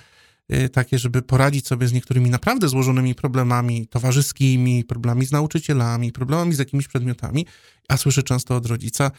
y, 0.53 0.69
takie, 0.69 0.99
żeby 0.99 1.21
poradzić 1.21 1.67
sobie 1.67 1.87
z 1.87 1.93
niektórymi 1.93 2.29
naprawdę 2.29 2.69
złożonymi 2.69 3.15
problemami 3.15 3.87
towarzyskimi, 3.87 4.83
problemami 4.83 5.25
z 5.25 5.31
nauczycielami, 5.31 6.11
problemami 6.11 6.53
z 6.53 6.59
jakimiś 6.59 6.87
przedmiotami, 6.87 7.45
a 7.89 7.97
słyszy 7.97 8.23
często 8.23 8.55
od 8.55 8.65
rodzica, 8.65 9.11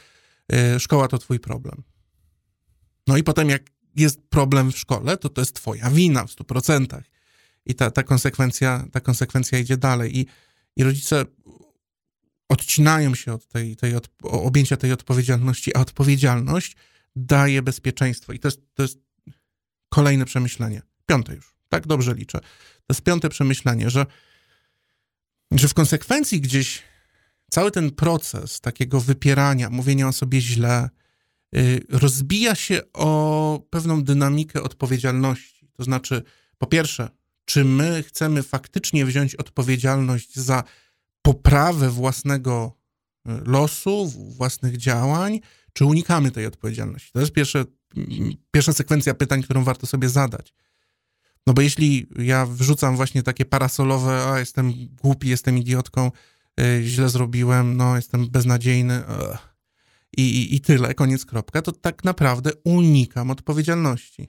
y, 0.77 0.81
szkoła 0.81 1.09
to 1.09 1.19
twój 1.19 1.41
problem. 1.41 1.83
No 3.07 3.17
i 3.17 3.23
potem 3.23 3.49
jak 3.49 3.63
jest 3.97 4.21
problem 4.29 4.73
w 4.73 4.79
szkole, 4.79 5.17
to 5.17 5.29
to 5.29 5.41
jest 5.41 5.55
twoja 5.55 5.91
wina 5.91 6.27
w 6.27 6.31
100%. 6.31 7.01
I 7.67 7.75
ta, 7.75 7.91
ta, 7.91 8.03
konsekwencja, 8.03 8.87
ta 8.93 9.01
konsekwencja 9.01 9.59
idzie 9.59 9.77
dalej. 9.77 10.19
I, 10.19 10.27
i 10.77 10.85
rodzice 10.85 11.25
odcinają 12.53 13.15
się 13.15 13.33
od 13.33 13.49
tej, 13.49 13.77
tej 13.77 13.97
od, 13.97 14.09
objęcia 14.23 14.77
tej 14.77 14.93
odpowiedzialności, 14.93 15.77
a 15.77 15.81
odpowiedzialność 15.81 16.77
daje 17.17 17.63
bezpieczeństwo. 17.63 18.33
I 18.33 18.39
to 18.39 18.49
jest, 18.49 18.61
to 18.75 18.83
jest 18.83 18.99
kolejne 19.89 20.25
przemyślenie. 20.25 20.83
Piąte 21.07 21.35
już. 21.35 21.55
Tak 21.69 21.87
dobrze 21.87 22.15
liczę. 22.15 22.41
To 22.41 22.87
jest 22.91 23.03
piąte 23.03 23.29
przemyślenie, 23.29 23.91
że, 23.91 24.07
że 25.51 25.69
w 25.69 25.75
konsekwencji 25.75 26.41
gdzieś 26.41 26.83
cały 27.51 27.71
ten 27.71 27.91
proces 27.91 28.61
takiego 28.61 29.01
wypierania, 29.01 29.71
mówienia 29.71 30.09
o 30.09 30.13
sobie 30.13 30.41
źle, 30.41 30.91
yy, 31.53 31.81
rozbija 31.89 32.55
się 32.55 32.81
o 32.93 33.67
pewną 33.71 34.05
dynamikę 34.05 34.63
odpowiedzialności. 34.63 35.69
To 35.73 35.85
znaczy, 35.85 36.23
po 36.59 36.67
pierwsze, 36.67 37.09
czy 37.45 37.65
my 37.65 38.03
chcemy 38.03 38.43
faktycznie 38.43 39.07
wziąć 39.07 39.35
odpowiedzialność 39.35 40.37
za 40.37 40.65
poprawę 41.23 41.91
własnego 41.91 42.77
y, 43.29 43.31
losu, 43.45 44.09
własnych 44.09 44.77
działań, 44.77 45.41
czy 45.73 45.85
unikamy 45.85 46.31
tej 46.31 46.47
odpowiedzialności? 46.47 47.13
To 47.13 47.21
jest 47.21 47.33
pierwsze, 47.33 47.65
pierwsza 48.51 48.73
sekwencja 48.73 49.15
pytań, 49.15 49.43
którą 49.43 49.65
warto 49.65 49.87
sobie 49.87 50.09
zadać. 50.09 50.55
No 51.47 51.53
bo 51.53 51.63
jeśli 51.63 52.07
ja 52.19 52.47
wrzucam 52.47 52.97
właśnie 52.97 53.23
takie 53.23 53.45
parasolowe, 53.45 54.25
a 54.27 54.39
jestem 54.39 54.73
głupi, 55.03 55.29
jestem 55.29 55.59
idiotką, 55.59 56.11
yy, 56.57 56.83
źle 56.83 57.09
zrobiłem, 57.09 57.77
no 57.77 57.97
jestem 57.97 58.31
beznadziejny 58.31 59.03
i, 60.17 60.23
i, 60.23 60.55
i 60.55 60.61
tyle, 60.61 60.95
koniec 60.95 61.25
kropka, 61.25 61.63
to 61.63 61.73
tak 61.73 62.05
naprawdę 62.05 62.51
unikam 62.65 63.31
odpowiedzialności. 63.31 64.29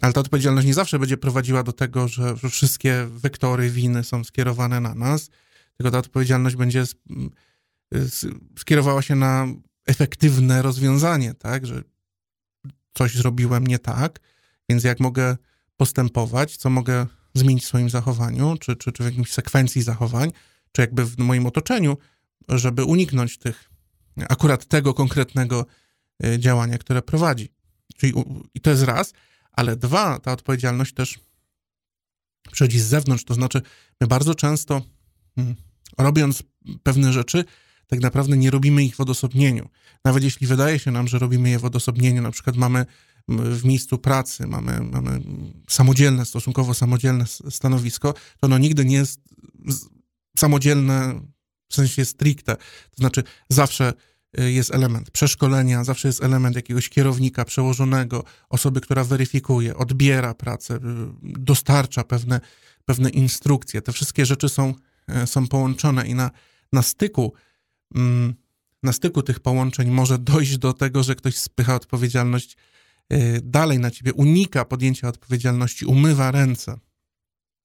Ale 0.00 0.12
ta 0.12 0.20
odpowiedzialność 0.20 0.66
nie 0.66 0.74
zawsze 0.74 0.98
będzie 0.98 1.16
prowadziła 1.16 1.62
do 1.62 1.72
tego, 1.72 2.08
że, 2.08 2.36
wszystkie 2.50 3.06
wektory 3.10 3.70
winy 3.70 4.04
są 4.04 4.24
skierowane 4.24 4.80
na 4.80 4.94
nas, 4.94 5.30
tylko 5.76 5.90
ta 5.90 5.98
odpowiedzialność 5.98 6.56
będzie 6.56 6.84
skierowała 8.58 9.02
się 9.02 9.14
na 9.14 9.46
efektywne 9.86 10.62
rozwiązanie, 10.62 11.34
tak, 11.34 11.66
że 11.66 11.82
coś 12.94 13.14
zrobiłem 13.14 13.66
nie 13.66 13.78
tak, 13.78 14.20
więc 14.68 14.84
jak 14.84 15.00
mogę 15.00 15.36
postępować, 15.76 16.56
co 16.56 16.70
mogę 16.70 17.06
zmienić 17.34 17.64
w 17.64 17.66
swoim 17.66 17.90
zachowaniu, 17.90 18.56
czy, 18.60 18.76
czy, 18.76 18.92
czy 18.92 19.02
w 19.02 19.06
jakimś 19.06 19.32
sekwencji 19.32 19.82
zachowań, 19.82 20.32
czy 20.72 20.80
jakby 20.80 21.04
w 21.04 21.18
moim 21.18 21.46
otoczeniu, 21.46 21.96
żeby 22.48 22.84
uniknąć 22.84 23.38
tych, 23.38 23.70
akurat 24.28 24.66
tego 24.66 24.94
konkretnego 24.94 25.66
e, 26.24 26.38
działania, 26.38 26.78
które 26.78 27.02
prowadzi. 27.02 27.48
Czyli 27.96 28.12
i 28.54 28.60
to 28.60 28.70
jest 28.70 28.82
raz, 28.82 29.12
ale 29.52 29.76
dwa, 29.76 30.18
ta 30.18 30.32
odpowiedzialność 30.32 30.94
też 30.94 31.18
przychodzi 32.52 32.80
z 32.80 32.86
zewnątrz, 32.86 33.24
to 33.24 33.34
znaczy 33.34 33.62
my 34.00 34.06
bardzo 34.06 34.34
często 34.34 34.82
mm, 35.36 35.54
robiąc 35.98 36.42
pewne 36.82 37.12
rzeczy, 37.12 37.44
tak 37.86 38.00
naprawdę 38.00 38.36
nie 38.36 38.50
robimy 38.50 38.84
ich 38.84 38.96
w 38.96 39.00
odosobnieniu. 39.00 39.68
Nawet 40.04 40.24
jeśli 40.24 40.46
wydaje 40.46 40.78
się 40.78 40.90
nam, 40.90 41.08
że 41.08 41.18
robimy 41.18 41.50
je 41.50 41.58
w 41.58 41.64
odosobnieniu, 41.64 42.22
na 42.22 42.30
przykład 42.30 42.56
mamy 42.56 42.86
w 43.28 43.64
miejscu 43.64 43.98
pracy, 43.98 44.46
mamy, 44.46 44.80
mamy 44.80 45.20
samodzielne, 45.68 46.24
stosunkowo 46.24 46.74
samodzielne 46.74 47.24
stanowisko, 47.50 48.12
to 48.12 48.46
ono 48.46 48.58
nigdy 48.58 48.84
nie 48.84 48.96
jest 48.96 49.20
samodzielne 50.38 51.20
w 51.68 51.74
sensie 51.74 52.04
stricte. 52.04 52.56
To 52.56 52.96
znaczy 52.96 53.22
zawsze 53.48 53.92
jest 54.38 54.74
element 54.74 55.10
przeszkolenia, 55.10 55.84
zawsze 55.84 56.08
jest 56.08 56.22
element 56.22 56.56
jakiegoś 56.56 56.88
kierownika, 56.88 57.44
przełożonego, 57.44 58.24
osoby, 58.48 58.80
która 58.80 59.04
weryfikuje, 59.04 59.76
odbiera 59.76 60.34
pracę, 60.34 60.74
y, 60.74 60.78
dostarcza 61.22 62.04
pewne, 62.04 62.40
pewne 62.84 63.10
instrukcje. 63.10 63.82
Te 63.82 63.92
wszystkie 63.92 64.26
rzeczy 64.26 64.48
są, 64.48 64.74
y, 65.22 65.26
są 65.26 65.48
połączone 65.48 66.06
i 66.06 66.14
na, 66.14 66.30
na 66.72 66.82
styku 66.82 67.32
mm, 67.94 68.34
na 68.82 68.92
styku 68.92 69.22
tych 69.22 69.40
połączeń 69.40 69.90
może 69.90 70.18
dojść 70.18 70.58
do 70.58 70.72
tego, 70.72 71.02
że 71.02 71.14
ktoś 71.14 71.36
spycha 71.36 71.74
odpowiedzialność 71.74 72.56
dalej 73.42 73.78
na 73.78 73.90
ciebie, 73.90 74.12
unika 74.12 74.64
podjęcia 74.64 75.08
odpowiedzialności, 75.08 75.86
umywa 75.86 76.30
ręce. 76.30 76.78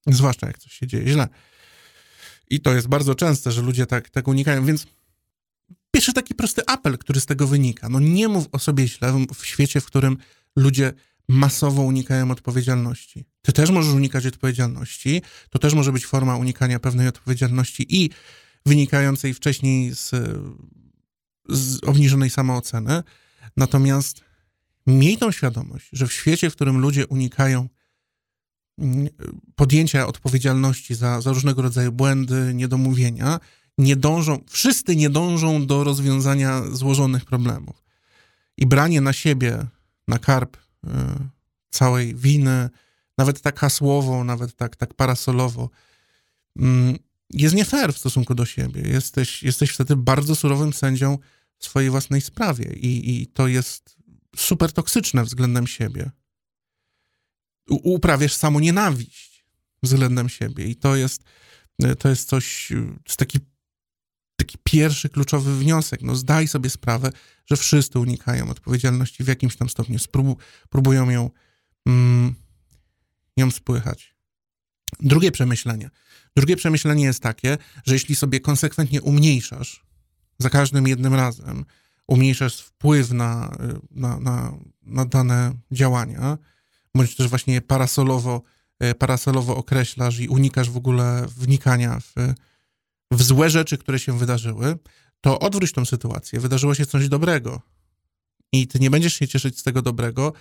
Zwłaszcza 0.06 0.46
jak 0.46 0.58
coś 0.58 0.72
się 0.72 0.86
dzieje 0.86 1.06
źle. 1.06 1.28
I 2.50 2.60
to 2.60 2.74
jest 2.74 2.88
bardzo 2.88 3.14
częste, 3.14 3.52
że 3.52 3.62
ludzie 3.62 3.86
tak, 3.86 4.10
tak 4.10 4.28
unikają, 4.28 4.64
więc 4.64 4.86
pierwszy 5.90 6.12
taki 6.12 6.34
prosty 6.34 6.62
apel, 6.66 6.98
który 6.98 7.20
z 7.20 7.26
tego 7.26 7.46
wynika. 7.46 7.88
No 7.88 8.00
nie 8.00 8.28
mów 8.28 8.48
o 8.52 8.58
sobie 8.58 8.88
źle 8.88 9.26
w 9.34 9.46
świecie, 9.46 9.80
w 9.80 9.86
którym 9.86 10.16
ludzie 10.56 10.92
masowo 11.28 11.82
unikają 11.82 12.30
odpowiedzialności. 12.30 13.24
Ty 13.42 13.52
też 13.52 13.70
możesz 13.70 13.94
unikać 13.94 14.26
odpowiedzialności. 14.26 15.22
To 15.50 15.58
też 15.58 15.74
może 15.74 15.92
być 15.92 16.06
forma 16.06 16.36
unikania 16.36 16.78
pewnej 16.78 17.08
odpowiedzialności 17.08 18.02
i 18.02 18.10
wynikającej 18.66 19.34
wcześniej 19.34 19.94
z, 19.94 20.10
z 21.48 21.84
obniżonej 21.84 22.30
samooceny. 22.30 23.02
Natomiast 23.56 24.20
miej 24.86 25.16
tą 25.18 25.32
świadomość, 25.32 25.88
że 25.92 26.06
w 26.06 26.12
świecie, 26.12 26.50
w 26.50 26.54
którym 26.54 26.78
ludzie 26.78 27.06
unikają 27.06 27.68
podjęcia 29.54 30.06
odpowiedzialności 30.06 30.94
za, 30.94 31.20
za 31.20 31.32
różnego 31.32 31.62
rodzaju 31.62 31.92
błędy, 31.92 32.52
niedomówienia, 32.54 33.40
nie 33.78 33.96
dążą, 33.96 34.44
wszyscy 34.48 34.96
nie 34.96 35.10
dążą 35.10 35.66
do 35.66 35.84
rozwiązania 35.84 36.62
złożonych 36.72 37.24
problemów. 37.24 37.84
I 38.56 38.66
branie 38.66 39.00
na 39.00 39.12
siebie, 39.12 39.66
na 40.08 40.18
karp 40.18 40.56
y, 40.56 40.88
całej 41.70 42.14
winy, 42.14 42.70
nawet 43.18 43.40
tak 43.40 43.58
hasłowo, 43.58 44.24
nawet 44.24 44.56
tak, 44.56 44.76
tak 44.76 44.94
parasolowo, 44.94 45.70
y, 46.58 46.62
jest 47.30 47.54
nie 47.54 47.64
fair 47.64 47.94
w 47.94 47.98
stosunku 47.98 48.34
do 48.34 48.46
siebie. 48.46 48.82
Jesteś, 48.82 49.42
jesteś 49.42 49.70
wtedy 49.70 49.96
bardzo 49.96 50.36
surowym 50.36 50.72
sędzią 50.72 51.18
w 51.58 51.64
swojej 51.64 51.90
własnej 51.90 52.20
sprawie 52.20 52.72
i, 52.72 53.20
i 53.20 53.26
to 53.26 53.48
jest 53.48 53.96
super 54.36 54.72
toksyczne 54.72 55.24
względem 55.24 55.66
siebie 55.66 56.10
uprawiasz 57.70 58.34
samo 58.34 58.60
nienawiść 58.60 59.44
względem 59.82 60.28
siebie. 60.28 60.64
I 60.64 60.76
to 60.76 60.96
jest, 60.96 61.22
to 61.98 62.08
jest 62.08 62.28
coś, 62.28 62.68
to 62.68 62.74
jest 63.06 63.18
taki, 63.18 63.38
taki 64.38 64.58
pierwszy 64.64 65.08
kluczowy 65.08 65.58
wniosek. 65.58 66.02
No 66.02 66.16
zdaj 66.16 66.48
sobie 66.48 66.70
sprawę, 66.70 67.12
że 67.46 67.56
wszyscy 67.56 67.98
unikają 67.98 68.50
odpowiedzialności 68.50 69.24
w 69.24 69.28
jakimś 69.28 69.56
tam 69.56 69.68
stopniu, 69.68 69.98
Sprób, 69.98 70.42
próbują 70.68 71.10
ją, 71.10 71.30
mm, 71.86 72.34
ją 73.36 73.50
spłychać. 73.50 74.14
Drugie 75.00 75.32
przemyślenie. 75.32 75.90
Drugie 76.36 76.56
przemyślenie 76.56 77.04
jest 77.04 77.22
takie, 77.22 77.58
że 77.86 77.94
jeśli 77.94 78.16
sobie 78.16 78.40
konsekwentnie 78.40 79.02
umniejszasz 79.02 79.86
za 80.38 80.50
każdym 80.50 80.88
jednym 80.88 81.14
razem, 81.14 81.64
umniejszasz 82.06 82.60
wpływ 82.60 83.10
na, 83.10 83.56
na, 83.90 84.20
na, 84.20 84.52
na 84.82 85.04
dane 85.04 85.52
działania, 85.72 86.38
bądź 86.94 87.16
też 87.16 87.28
właśnie 87.28 87.60
parasolowo, 87.60 88.42
parasolowo 88.98 89.56
określasz 89.56 90.20
i 90.20 90.28
unikasz 90.28 90.70
w 90.70 90.76
ogóle 90.76 91.26
wnikania 91.36 92.00
w, 92.00 92.34
w 93.10 93.22
złe 93.22 93.50
rzeczy, 93.50 93.78
które 93.78 93.98
się 93.98 94.18
wydarzyły, 94.18 94.78
to 95.20 95.38
odwróć 95.38 95.72
tą 95.72 95.84
sytuację. 95.84 96.40
Wydarzyło 96.40 96.74
się 96.74 96.86
coś 96.86 97.08
dobrego 97.08 97.60
i 98.52 98.66
ty 98.66 98.80
nie 98.80 98.90
będziesz 98.90 99.14
się 99.14 99.28
cieszyć 99.28 99.58
z 99.58 99.62
tego 99.62 99.82
dobrego, 99.82 100.32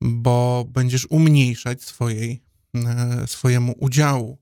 bo 0.00 0.64
będziesz 0.68 1.06
umniejszać 1.10 1.82
swojej, 1.82 2.42
e, 2.74 3.26
swojemu 3.26 3.74
udziału. 3.78 4.38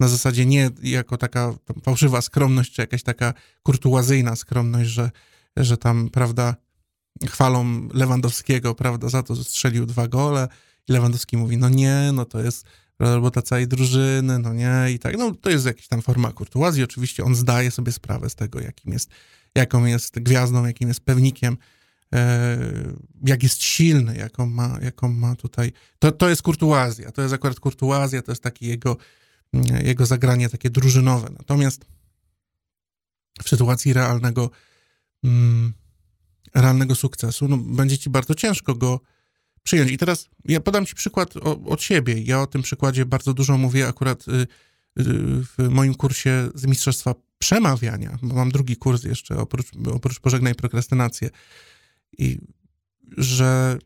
Na 0.00 0.08
zasadzie 0.08 0.46
nie 0.46 0.70
jako 0.82 1.16
taka 1.16 1.54
fałszywa 1.82 2.22
skromność, 2.22 2.72
czy 2.72 2.82
jakaś 2.82 3.02
taka 3.02 3.34
kurtuazyjna 3.62 4.36
skromność, 4.36 4.90
że, 4.90 5.10
że 5.56 5.76
tam, 5.76 6.10
prawda, 6.10 6.56
chwalą 7.28 7.88
Lewandowskiego, 7.94 8.74
prawda, 8.74 9.08
za 9.08 9.22
to, 9.22 9.34
że 9.34 9.44
strzelił 9.44 9.86
dwa 9.86 10.08
gole 10.08 10.48
i 10.88 10.92
Lewandowski 10.92 11.36
mówi, 11.36 11.56
no 11.56 11.68
nie, 11.68 12.10
no 12.12 12.24
to 12.24 12.40
jest 12.40 12.66
robota 12.98 13.42
całej 13.42 13.68
drużyny, 13.68 14.38
no 14.38 14.54
nie, 14.54 14.86
i 14.94 14.98
tak, 14.98 15.18
no 15.18 15.34
to 15.34 15.50
jest 15.50 15.66
jakaś 15.66 15.88
tam 15.88 16.02
forma 16.02 16.32
kurtuazji, 16.32 16.82
oczywiście 16.84 17.24
on 17.24 17.34
zdaje 17.34 17.70
sobie 17.70 17.92
sprawę 17.92 18.30
z 18.30 18.34
tego, 18.34 18.60
jakim 18.60 18.92
jest, 18.92 19.10
jaką 19.54 19.84
jest 19.84 20.18
gwiazdą, 20.18 20.66
jakim 20.66 20.88
jest 20.88 21.00
pewnikiem, 21.00 21.56
e, 22.14 22.58
jak 23.26 23.42
jest 23.42 23.62
silny, 23.62 24.16
jaką 24.16 24.46
ma, 24.46 24.78
jaką 24.82 25.08
ma 25.08 25.36
tutaj, 25.36 25.72
to, 25.98 26.12
to 26.12 26.28
jest 26.28 26.42
kurtuazja, 26.42 27.12
to 27.12 27.22
jest 27.22 27.34
akurat 27.34 27.60
kurtuazja, 27.60 28.22
to 28.22 28.32
jest 28.32 28.42
taki 28.42 28.66
jego, 28.66 28.96
jego 29.84 30.06
zagranie 30.06 30.48
takie 30.48 30.70
drużynowe, 30.70 31.30
natomiast 31.38 31.84
w 33.42 33.48
sytuacji 33.48 33.92
realnego 33.92 34.50
mm, 35.24 35.72
realnego 36.54 36.94
sukcesu, 36.94 37.48
no, 37.48 37.56
będzie 37.56 37.98
ci 37.98 38.10
bardzo 38.10 38.34
ciężko 38.34 38.74
go 38.74 39.00
przyjąć. 39.62 39.90
I 39.90 39.98
teraz 39.98 40.28
ja 40.44 40.60
podam 40.60 40.86
ci 40.86 40.94
przykład 40.94 41.36
o, 41.36 41.64
od 41.64 41.82
siebie. 41.82 42.22
Ja 42.22 42.40
o 42.40 42.46
tym 42.46 42.62
przykładzie 42.62 43.06
bardzo 43.06 43.34
dużo 43.34 43.58
mówię 43.58 43.88
akurat 43.88 44.28
y, 44.28 44.32
y, 44.32 44.46
w 45.44 45.68
moim 45.70 45.94
kursie 45.94 46.50
z 46.54 46.66
Mistrzostwa 46.66 47.14
Przemawiania, 47.38 48.18
bo 48.22 48.34
mam 48.34 48.50
drugi 48.50 48.76
kurs 48.76 49.04
jeszcze, 49.04 49.36
oprócz, 49.36 49.66
oprócz 49.94 50.20
Pożegnaj 50.20 50.54
Prokrastynację. 50.54 51.30
I 52.18 52.38
że 53.16 53.78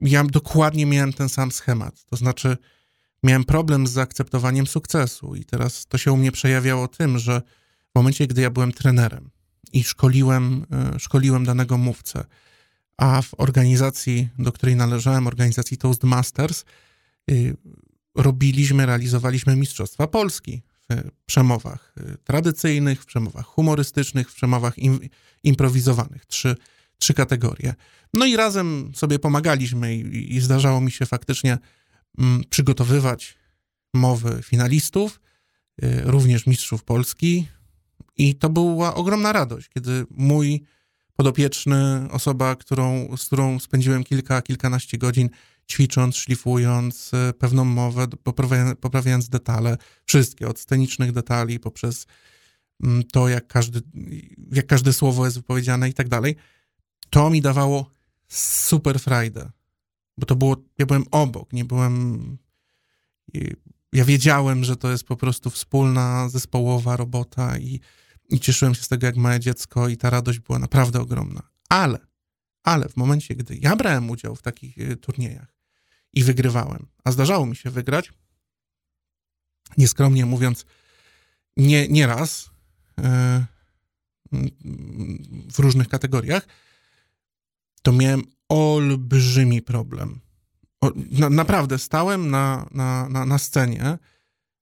ja 0.00 0.24
dokładnie 0.24 0.86
miałem 0.86 1.12
ten 1.12 1.28
sam 1.28 1.52
schemat. 1.52 2.04
To 2.04 2.16
znaczy, 2.16 2.56
miałem 3.22 3.44
problem 3.44 3.86
z 3.86 3.90
zaakceptowaniem 3.90 4.66
sukcesu, 4.66 5.34
i 5.34 5.44
teraz 5.44 5.86
to 5.86 5.98
się 5.98 6.12
u 6.12 6.16
mnie 6.16 6.32
przejawiało 6.32 6.88
tym, 6.88 7.18
że 7.18 7.42
w 7.92 7.94
momencie, 7.94 8.26
gdy 8.26 8.42
ja 8.42 8.50
byłem 8.50 8.72
trenerem 8.72 9.30
i 9.72 9.84
szkoliłem, 9.84 10.66
e, 10.94 11.00
szkoliłem 11.00 11.44
danego 11.44 11.78
mówcę, 11.78 12.24
a 12.96 13.22
w 13.22 13.34
organizacji, 13.38 14.28
do 14.38 14.52
której 14.52 14.76
należałem, 14.76 15.26
organizacji 15.26 15.76
Toastmasters, 15.76 16.64
y, 17.30 17.56
robiliśmy, 18.14 18.86
realizowaliśmy 18.86 19.56
Mistrzostwa 19.56 20.06
Polski 20.06 20.62
w 20.90 21.24
przemowach 21.26 21.94
y, 22.00 22.16
tradycyjnych, 22.24 23.02
w 23.02 23.06
przemowach 23.06 23.46
humorystycznych, 23.46 24.30
w 24.30 24.34
przemowach 24.34 24.78
im, 24.78 25.00
improwizowanych. 25.42 26.26
Trzy, 26.26 26.56
trzy 26.98 27.14
kategorie. 27.14 27.74
No 28.14 28.26
i 28.26 28.36
razem 28.36 28.92
sobie 28.94 29.18
pomagaliśmy 29.18 29.96
i, 29.96 30.36
i 30.36 30.40
zdarzało 30.40 30.80
mi 30.80 30.90
się 30.90 31.06
faktycznie 31.06 31.58
mm, 32.18 32.44
przygotowywać 32.50 33.38
mowy 33.94 34.40
finalistów, 34.42 35.20
y, 35.84 36.02
również 36.04 36.46
mistrzów 36.46 36.84
Polski. 36.84 37.46
I 38.16 38.34
to 38.34 38.48
była 38.48 38.94
ogromna 38.94 39.32
radość, 39.32 39.68
kiedy 39.68 40.06
mój 40.10 40.64
podopieczny, 41.16 42.08
osoba, 42.10 42.56
którą, 42.56 43.16
z 43.16 43.26
którą 43.26 43.58
spędziłem 43.58 44.04
kilka, 44.04 44.42
kilkanaście 44.42 44.98
godzin 44.98 45.28
ćwicząc, 45.70 46.16
szlifując 46.16 47.10
y, 47.14 47.32
pewną 47.32 47.64
mowę, 47.64 48.06
poprawiając, 48.22 48.80
poprawiając 48.80 49.28
detale, 49.28 49.76
wszystkie, 50.06 50.48
od 50.48 50.58
scenicznych 50.58 51.12
detali 51.12 51.60
poprzez 51.60 52.06
mm, 52.82 53.04
to, 53.04 53.28
jak, 53.28 53.46
każdy, 53.46 53.80
jak 54.52 54.66
każde 54.66 54.92
słowo 54.92 55.24
jest 55.24 55.36
wypowiedziane 55.36 55.88
i 55.88 55.94
tak 55.94 56.08
dalej, 56.08 56.36
to 57.10 57.30
mi 57.30 57.40
dawało 57.40 57.90
super 58.28 59.00
frajdę, 59.00 59.50
bo 60.18 60.26
to 60.26 60.36
było, 60.36 60.56
ja 60.78 60.86
byłem 60.86 61.04
obok, 61.10 61.52
nie 61.52 61.64
byłem, 61.64 62.38
ja 63.92 64.04
wiedziałem, 64.04 64.64
że 64.64 64.76
to 64.76 64.90
jest 64.90 65.04
po 65.04 65.16
prostu 65.16 65.50
wspólna, 65.50 66.28
zespołowa 66.28 66.96
robota 66.96 67.58
i, 67.58 67.80
i 68.28 68.40
cieszyłem 68.40 68.74
się 68.74 68.82
z 68.82 68.88
tego 68.88 69.06
jak 69.06 69.16
małe 69.16 69.40
dziecko 69.40 69.88
i 69.88 69.96
ta 69.96 70.10
radość 70.10 70.38
była 70.38 70.58
naprawdę 70.58 71.00
ogromna. 71.00 71.42
Ale, 71.68 71.98
ale 72.62 72.88
w 72.88 72.96
momencie, 72.96 73.34
gdy 73.34 73.56
ja 73.56 73.76
brałem 73.76 74.10
udział 74.10 74.36
w 74.36 74.42
takich 74.42 74.78
y, 74.78 74.96
turniejach 74.96 75.54
i 76.12 76.24
wygrywałem, 76.24 76.86
a 77.04 77.12
zdarzało 77.12 77.46
mi 77.46 77.56
się 77.56 77.70
wygrać, 77.70 78.12
nieskromnie 79.78 80.26
mówiąc, 80.26 80.64
nie, 81.56 81.88
nie 81.88 82.06
raz, 82.06 82.50
yy, 82.98 83.04
w 85.52 85.58
różnych 85.58 85.88
kategoriach, 85.88 86.46
to 87.82 87.92
miałem 87.92 88.22
olbrzymi 88.48 89.62
problem. 89.62 90.20
Naprawdę 91.30 91.78
stałem 91.78 92.30
na, 92.30 92.68
na, 92.70 93.08
na, 93.08 93.24
na 93.24 93.38
scenie, 93.38 93.98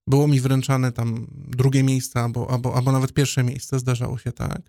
było 0.06 0.28
mi 0.28 0.40
wręczane 0.40 0.92
tam 0.92 1.26
drugie 1.30 1.82
miejsce 1.82 2.20
albo, 2.20 2.50
albo, 2.50 2.76
albo 2.76 2.92
nawet 2.92 3.12
pierwsze 3.12 3.44
miejsce, 3.44 3.78
zdarzało 3.78 4.18
się 4.18 4.32
tak. 4.32 4.60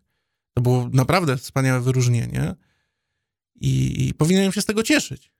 To 0.54 0.62
było 0.62 0.90
naprawdę 0.94 1.38
wspaniałe 1.38 1.82
wyróżnienie 1.82 2.56
i, 3.56 4.06
i 4.08 4.14
powinienem 4.14 4.52
się 4.52 4.62
z 4.62 4.66
tego 4.66 4.84
cieszyć. 4.84 5.34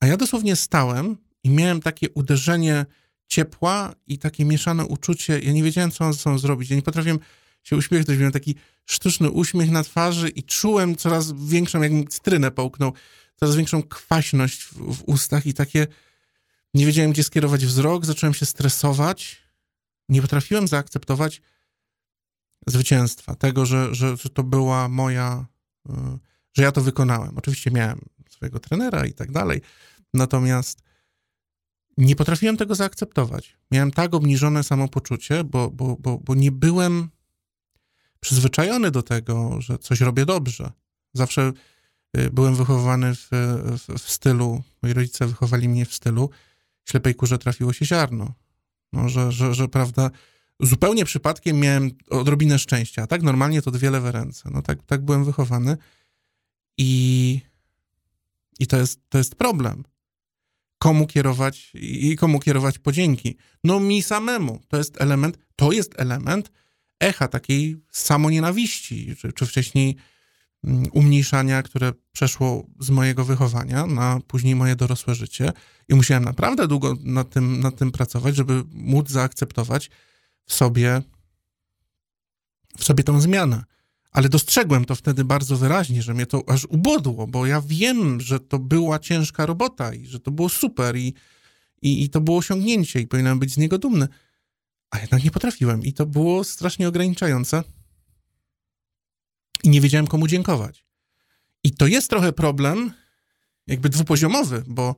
A 0.00 0.06
ja 0.06 0.16
dosłownie 0.16 0.56
stałem 0.56 1.16
i 1.44 1.50
miałem 1.50 1.80
takie 1.80 2.10
uderzenie 2.10 2.86
ciepła 3.26 3.94
i 4.06 4.18
takie 4.18 4.44
mieszane 4.44 4.84
uczucie. 4.86 5.38
Ja 5.38 5.52
nie 5.52 5.62
wiedziałem, 5.62 5.90
co 5.90 6.04
mam 6.04 6.12
ze 6.12 6.18
sobą 6.18 6.38
zrobić. 6.38 6.70
Ja 6.70 6.76
nie 6.76 6.82
potrafiłem 6.82 7.18
się 7.62 7.76
uśmiechnąć. 7.76 8.18
Miałem 8.18 8.32
taki 8.32 8.54
sztuczny 8.84 9.30
uśmiech 9.30 9.70
na 9.70 9.82
twarzy 9.84 10.28
i 10.28 10.42
czułem 10.42 10.96
coraz 10.96 11.32
większą, 11.32 11.82
jak 11.82 11.92
mi 11.92 12.08
cytrynę 12.08 12.50
połknął, 12.50 12.92
coraz 13.36 13.56
większą 13.56 13.82
kwaśność 13.82 14.62
w, 14.62 14.72
w 14.72 15.02
ustach 15.06 15.46
i 15.46 15.54
takie 15.54 15.86
nie 16.74 16.86
wiedziałem, 16.86 17.12
gdzie 17.12 17.24
skierować 17.24 17.66
wzrok, 17.66 18.06
zacząłem 18.06 18.34
się 18.34 18.46
stresować. 18.46 19.42
Nie 20.08 20.22
potrafiłem 20.22 20.68
zaakceptować 20.68 21.42
zwycięstwa, 22.66 23.34
tego, 23.34 23.66
że, 23.66 23.94
że, 23.94 24.16
że 24.16 24.30
to 24.30 24.42
była 24.42 24.88
moja, 24.88 25.46
y, 25.88 25.92
że 26.52 26.62
ja 26.62 26.72
to 26.72 26.80
wykonałem. 26.80 27.38
Oczywiście 27.38 27.70
miałem 27.70 28.00
swojego 28.30 28.60
trenera 28.60 29.06
i 29.06 29.12
tak 29.12 29.32
dalej, 29.32 29.60
natomiast 30.14 30.82
nie 31.96 32.16
potrafiłem 32.16 32.56
tego 32.56 32.74
zaakceptować. 32.74 33.56
Miałem 33.70 33.90
tak 33.90 34.14
obniżone 34.14 34.64
samopoczucie, 34.64 35.44
bo, 35.44 35.70
bo, 35.70 35.96
bo, 35.96 36.18
bo 36.18 36.34
nie 36.34 36.52
byłem 36.52 37.08
przyzwyczajony 38.20 38.90
do 38.90 39.02
tego, 39.02 39.60
że 39.60 39.78
coś 39.78 40.00
robię 40.00 40.26
dobrze. 40.26 40.72
Zawsze 41.14 41.52
y, 42.16 42.30
byłem 42.30 42.54
wychowywany 42.54 43.14
w, 43.14 43.28
w, 43.30 43.98
w 43.98 44.10
stylu, 44.10 44.62
moi 44.82 44.92
rodzice 44.92 45.26
wychowali 45.26 45.68
mnie 45.68 45.86
w 45.86 45.94
stylu 45.94 46.30
ślepej 46.84 47.14
kurze 47.14 47.38
trafiło 47.38 47.72
się 47.72 47.84
ziarno. 47.84 48.34
No, 48.92 49.08
że, 49.08 49.32
że, 49.32 49.54
że 49.54 49.68
prawda, 49.68 50.10
zupełnie 50.60 51.04
przypadkiem 51.04 51.60
miałem 51.60 51.90
odrobinę 52.10 52.58
szczęścia, 52.58 53.06
tak 53.06 53.22
normalnie 53.22 53.62
to 53.62 53.70
dwie 53.70 53.90
lewe 53.90 54.12
ręce. 54.12 54.50
No 54.52 54.62
tak, 54.62 54.82
tak 54.82 55.04
byłem 55.04 55.24
wychowany 55.24 55.76
i, 56.78 57.40
i 58.58 58.66
to, 58.66 58.76
jest, 58.76 59.00
to 59.08 59.18
jest 59.18 59.34
problem. 59.34 59.84
Komu 60.78 61.06
kierować 61.06 61.72
i 61.74 62.16
komu 62.16 62.40
kierować 62.40 62.78
podzięki? 62.78 63.36
No 63.64 63.80
mi 63.80 64.02
samemu. 64.02 64.60
To 64.68 64.76
jest 64.76 65.00
element, 65.00 65.38
to 65.56 65.72
jest 65.72 66.00
element 66.00 66.50
echa 67.00 67.28
takiej 67.28 67.76
samonienawiści, 67.90 69.16
czy, 69.16 69.32
czy 69.32 69.46
wcześniej 69.46 69.96
umniejszania, 70.92 71.62
które 71.62 71.92
przeszło 72.12 72.66
z 72.80 72.90
mojego 72.90 73.24
wychowania 73.24 73.86
na 73.86 74.20
później 74.26 74.54
moje 74.54 74.76
dorosłe 74.76 75.14
życie. 75.14 75.52
I 75.88 75.94
musiałem 75.94 76.24
naprawdę 76.24 76.68
długo 76.68 76.96
nad 77.04 77.30
tym, 77.30 77.60
nad 77.60 77.76
tym 77.76 77.92
pracować, 77.92 78.36
żeby 78.36 78.62
móc 78.72 79.10
zaakceptować 79.10 79.90
w 80.46 80.54
sobie, 80.54 81.02
w 82.78 82.84
sobie 82.84 83.04
tą 83.04 83.20
zmianę. 83.20 83.64
Ale 84.10 84.28
dostrzegłem 84.28 84.84
to 84.84 84.94
wtedy 84.94 85.24
bardzo 85.24 85.56
wyraźnie, 85.56 86.02
że 86.02 86.14
mnie 86.14 86.26
to 86.26 86.48
aż 86.48 86.64
ubodło, 86.64 87.26
bo 87.26 87.46
ja 87.46 87.62
wiem, 87.66 88.20
że 88.20 88.40
to 88.40 88.58
była 88.58 88.98
ciężka 88.98 89.46
robota 89.46 89.94
i 89.94 90.06
że 90.06 90.20
to 90.20 90.30
było 90.30 90.48
super 90.48 90.96
i, 90.96 91.14
i, 91.82 92.04
i 92.04 92.10
to 92.10 92.20
było 92.20 92.36
osiągnięcie 92.38 93.00
i 93.00 93.06
powinienem 93.06 93.38
być 93.38 93.54
z 93.54 93.56
niego 93.56 93.78
dumny. 93.78 94.08
A 94.90 94.98
jednak 94.98 95.24
nie 95.24 95.30
potrafiłem 95.30 95.82
i 95.82 95.92
to 95.92 96.06
było 96.06 96.44
strasznie 96.44 96.88
ograniczające. 96.88 97.62
I 99.64 99.68
nie 99.68 99.80
wiedziałem, 99.80 100.06
komu 100.06 100.26
dziękować. 100.26 100.84
I 101.64 101.70
to 101.70 101.86
jest 101.86 102.10
trochę 102.10 102.32
problem, 102.32 102.92
jakby 103.66 103.88
dwupoziomowy, 103.88 104.62
bo, 104.66 104.94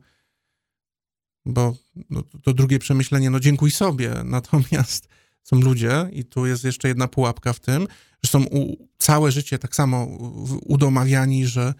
bo 1.44 1.76
no, 2.10 2.22
to 2.42 2.54
drugie 2.54 2.78
przemyślenie, 2.78 3.30
no 3.30 3.40
dziękuj 3.40 3.70
sobie. 3.70 4.14
Natomiast 4.24 5.08
są 5.42 5.60
ludzie, 5.60 6.08
i 6.12 6.24
tu 6.24 6.46
jest 6.46 6.64
jeszcze 6.64 6.88
jedna 6.88 7.08
pułapka 7.08 7.52
w 7.52 7.60
tym, 7.60 7.88
że 8.22 8.30
są 8.30 8.44
u, 8.44 8.88
całe 8.98 9.32
życie 9.32 9.58
tak 9.58 9.74
samo 9.74 10.04
udomawiani, 10.66 11.46
że 11.46 11.74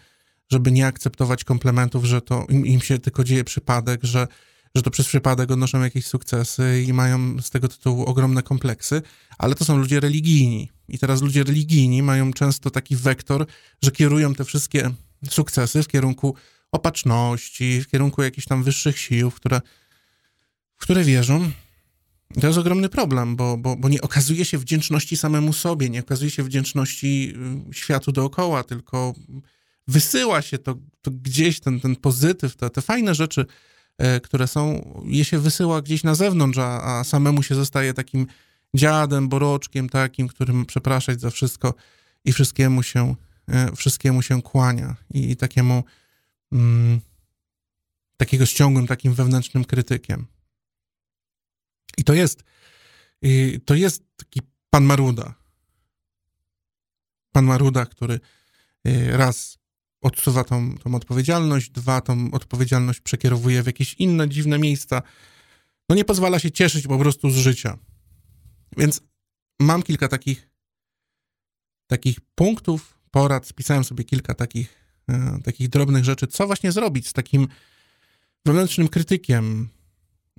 żeby 0.49 0.73
nie 0.73 0.87
akceptować 0.87 1.45
komplementów, 1.45 2.05
że 2.05 2.21
to 2.21 2.47
im, 2.49 2.67
im 2.67 2.81
się 2.81 2.99
tylko 2.99 3.25
dzieje 3.25 3.45
przypadek, 3.45 4.01
że 4.05 4.27
że 4.75 4.83
to 4.83 4.91
przez 4.91 5.07
przypadek 5.07 5.51
odnoszą 5.51 5.83
jakieś 5.83 6.07
sukcesy 6.07 6.85
i 6.89 6.93
mają 6.93 7.43
z 7.43 7.51
tego 7.51 7.69
tytułu 7.69 8.05
ogromne 8.05 8.43
kompleksy, 8.43 9.03
ale 9.39 9.55
to 9.55 9.65
są 9.65 9.77
ludzie 9.77 10.01
religijni. 10.01 10.71
I 10.89 10.99
teraz 10.99 11.23
ludzie 11.23 11.45
religijni 11.45 12.03
mają 12.03 12.33
często 12.33 12.71
taki 12.71 12.97
wektor, 12.97 13.47
że 13.83 13.91
kierują 13.91 14.35
te 14.35 14.45
wszystkie 14.45 14.91
sukcesy 15.31 15.83
w 15.83 15.89
kierunku 15.89 16.35
opatrzności, 16.73 17.83
w 17.83 17.89
kierunku 17.89 18.23
jakichś 18.23 18.47
tam 18.47 18.63
wyższych 18.63 18.99
sił, 18.99 19.31
w 19.31 19.35
które, 19.35 19.61
w 20.77 20.83
które 20.83 21.05
wierzą. 21.05 21.51
To 22.41 22.47
jest 22.47 22.59
ogromny 22.59 22.89
problem, 22.89 23.37
bo, 23.37 23.57
bo, 23.57 23.77
bo 23.77 23.89
nie 23.89 24.01
okazuje 24.01 24.45
się 24.45 24.59
wdzięczności 24.59 25.17
samemu 25.17 25.53
sobie, 25.53 25.91
nie 25.91 26.01
okazuje 26.01 26.31
się 26.31 26.43
wdzięczności 26.43 27.35
y, 27.71 27.75
światu 27.75 28.13
dookoła, 28.13 28.65
tylko 28.65 29.15
wysyła 29.89 30.43
się 30.43 30.59
to, 30.59 30.75
to 31.03 31.11
gdzieś, 31.11 31.61
ten, 31.61 31.81
ten 31.81 31.97
pozytyw, 31.97 32.57
te, 32.57 32.71
te 32.71 32.83
fajne 32.83 33.15
rzeczy, 33.15 33.47
które 34.23 34.47
są, 34.47 34.93
je 35.05 35.25
się 35.25 35.39
wysyła 35.39 35.83
gdzieś 35.83 36.05
na 36.05 36.15
zewnątrz, 36.15 36.59
a, 36.59 36.99
a 36.99 37.05
samemu 37.05 37.43
się 37.43 37.55
zostaje 37.55 37.95
takim 37.95 38.27
dziadem, 38.75 39.29
boroczkiem 39.29 39.89
takim, 39.89 40.29
którym 40.29 40.67
przepraszać 40.67 41.21
za 41.21 41.31
wszystko 41.31 41.75
i 42.25 42.33
wszystkiemu 42.33 42.83
się, 42.83 43.15
e, 43.49 43.77
wszystkiemu 43.77 44.23
się 44.23 44.43
kłania. 44.43 44.97
I, 45.15 45.31
i 45.31 45.37
takiemu 45.37 45.85
mm, 46.53 47.01
takiego 48.17 48.47
ściągłym, 48.47 48.87
takim 48.87 49.15
wewnętrznym 49.15 49.65
krytykiem. 49.65 50.27
I 51.99 52.05
to 52.05 52.15
jest 52.15 52.43
i 53.23 53.61
to 53.65 53.75
jest 53.75 54.03
taki 54.17 54.41
pan 54.71 54.85
Maruda. 54.85 55.35
Pan 57.33 57.45
Maruda, 57.45 57.87
który 57.87 58.21
e, 58.85 59.17
raz 59.17 59.59
odsuwa 60.03 60.45
tą, 60.45 60.79
tą 60.79 60.95
odpowiedzialność, 60.95 61.71
dwa, 61.71 62.01
tą 62.01 62.31
odpowiedzialność 62.31 63.01
przekierowuje 63.01 63.63
w 63.63 63.67
jakieś 63.67 63.95
inne 63.95 64.29
dziwne 64.29 64.59
miejsca. 64.59 65.03
No 65.89 65.97
nie 65.97 66.05
pozwala 66.05 66.39
się 66.39 66.51
cieszyć 66.51 66.87
po 66.87 66.99
prostu 66.99 67.31
z 67.31 67.37
życia. 67.37 67.79
Więc 68.77 69.01
mam 69.61 69.83
kilka 69.83 70.09
takich, 70.09 70.49
takich 71.87 72.19
punktów, 72.35 72.99
porad, 73.11 73.47
spisałem 73.47 73.85
sobie 73.85 74.05
kilka 74.05 74.35
takich 74.35 74.75
e, 75.09 75.39
takich 75.45 75.69
drobnych 75.69 76.05
rzeczy, 76.05 76.27
co 76.27 76.47
właśnie 76.47 76.73
zrobić 76.73 77.09
z 77.09 77.13
takim 77.13 77.49
wewnętrznym 78.47 78.89
krytykiem, 78.89 79.69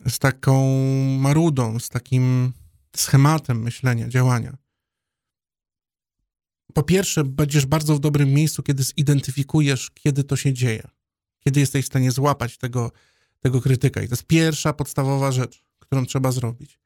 z 0.08 0.20
taką 0.20 0.78
marudą, 1.20 1.80
z 1.80 1.90
takim 1.90 2.54
schematem 2.96 3.62
myślenia, 3.62 4.08
działania. 4.08 4.63
Po 6.74 6.84
pierwsze, 6.84 7.24
będziesz 7.24 7.66
bardzo 7.66 7.96
w 7.96 8.00
dobrym 8.00 8.34
miejscu, 8.34 8.64
kiedy 8.64 8.84
zidentyfikujesz, 8.84 9.92
kiedy 9.94 10.24
to 10.24 10.36
się 10.36 10.54
dzieje, 10.54 10.88
kiedy 11.40 11.60
jesteś 11.60 11.86
w 11.86 11.88
stanie 11.88 12.12
złapać 12.12 12.58
tego, 12.58 12.92
tego 13.40 13.62
krytyka. 13.62 14.02
I 14.02 14.08
to 14.08 14.14
jest 14.14 14.24
pierwsza 14.24 14.74
podstawowa 14.74 15.32
rzecz, 15.32 15.64
którą 15.80 16.06
trzeba 16.06 16.32
zrobić. 16.32 16.80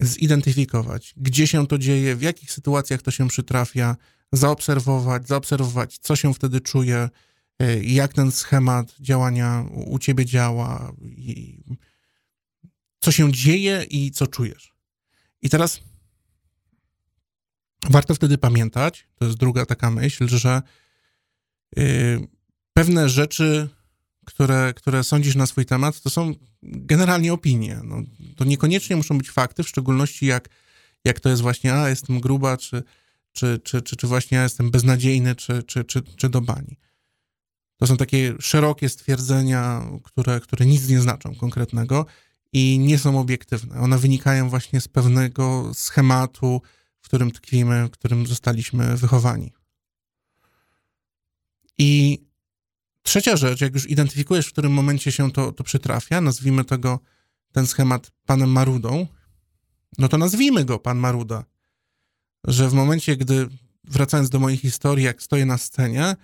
Zidentyfikować, 0.00 1.14
gdzie 1.16 1.46
się 1.46 1.66
to 1.66 1.78
dzieje, 1.78 2.16
w 2.16 2.22
jakich 2.22 2.52
sytuacjach 2.52 3.02
to 3.02 3.10
się 3.10 3.28
przytrafia, 3.28 3.96
zaobserwować, 4.32 5.28
zaobserwować, 5.28 5.98
co 5.98 6.16
się 6.16 6.34
wtedy 6.34 6.60
czuje, 6.60 7.08
e, 7.58 7.82
jak 7.82 8.12
ten 8.12 8.32
schemat 8.32 8.94
działania 9.00 9.64
u 9.70 9.98
ciebie 9.98 10.26
działa, 10.26 10.92
co 13.00 13.12
się 13.12 13.32
dzieje 13.32 13.86
i 13.90 14.10
co 14.10 14.26
czujesz. 14.26 14.74
I 15.42 15.50
teraz 15.50 15.80
warto 17.88 18.14
wtedy 18.14 18.38
pamiętać, 18.38 19.06
to 19.14 19.24
jest 19.24 19.36
druga 19.36 19.66
taka 19.66 19.90
myśl, 19.90 20.28
że 20.28 20.62
yy, 21.76 22.28
pewne 22.72 23.08
rzeczy, 23.08 23.68
które, 24.24 24.74
które 24.76 25.04
sądzisz 25.04 25.34
na 25.34 25.46
swój 25.46 25.66
temat, 25.66 26.00
to 26.00 26.10
są 26.10 26.34
generalnie 26.62 27.32
opinie. 27.32 27.80
No, 27.84 27.96
to 28.36 28.44
niekoniecznie 28.44 28.96
muszą 28.96 29.18
być 29.18 29.30
fakty, 29.30 29.62
w 29.62 29.68
szczególności 29.68 30.26
jak, 30.26 30.48
jak 31.04 31.20
to 31.20 31.28
jest 31.28 31.42
właśnie, 31.42 31.74
a 31.74 31.88
jestem 31.88 32.20
gruba, 32.20 32.56
czy, 32.56 32.82
czy, 33.32 33.60
czy, 33.64 33.82
czy, 33.82 33.96
czy 33.96 34.06
właśnie 34.06 34.36
ja 34.36 34.42
jestem 34.42 34.70
beznadziejny, 34.70 35.34
czy, 35.34 35.62
czy, 35.62 35.84
czy, 35.84 36.02
czy 36.02 36.28
do 36.28 36.40
bani. 36.40 36.76
To 37.76 37.86
są 37.86 37.96
takie 37.96 38.34
szerokie 38.40 38.88
stwierdzenia, 38.88 39.90
które, 40.04 40.40
które 40.40 40.66
nic 40.66 40.88
nie 40.88 41.00
znaczą 41.00 41.34
konkretnego 41.34 42.06
i 42.52 42.78
nie 42.78 42.98
są 42.98 43.20
obiektywne. 43.20 43.80
One 43.80 43.98
wynikają 43.98 44.48
właśnie 44.48 44.80
z 44.80 44.88
pewnego 44.88 45.70
schematu, 45.74 46.62
w 47.00 47.04
którym 47.04 47.30
tkwimy, 47.30 47.86
w 47.86 47.90
którym 47.90 48.26
zostaliśmy 48.26 48.96
wychowani. 48.96 49.52
I 51.78 52.18
trzecia 53.02 53.36
rzecz, 53.36 53.60
jak 53.60 53.74
już 53.74 53.90
identyfikujesz, 53.90 54.46
w 54.46 54.52
którym 54.52 54.72
momencie 54.72 55.12
się 55.12 55.32
to, 55.32 55.52
to 55.52 55.64
przytrafia, 55.64 56.20
nazwijmy 56.20 56.64
tego 56.64 57.00
ten 57.52 57.66
schemat 57.66 58.10
panem 58.26 58.50
Marudą, 58.50 59.06
no 59.98 60.08
to 60.08 60.18
nazwijmy 60.18 60.64
go 60.64 60.78
pan 60.78 60.98
Maruda. 60.98 61.44
Że 62.44 62.68
w 62.68 62.72
momencie, 62.72 63.16
gdy 63.16 63.48
wracając 63.84 64.30
do 64.30 64.38
mojej 64.38 64.58
historii, 64.58 65.04
jak 65.04 65.22
stoję 65.22 65.46
na 65.46 65.58
scenie 65.58 66.16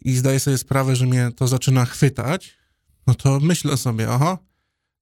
i 0.00 0.16
zdaję 0.16 0.40
sobie 0.40 0.58
sprawę, 0.58 0.96
że 0.96 1.06
mnie 1.06 1.30
to 1.36 1.48
zaczyna 1.48 1.84
chwytać, 1.84 2.58
no 3.06 3.14
to 3.14 3.40
myślę 3.40 3.76
sobie, 3.76 4.10
oho, 4.10 4.38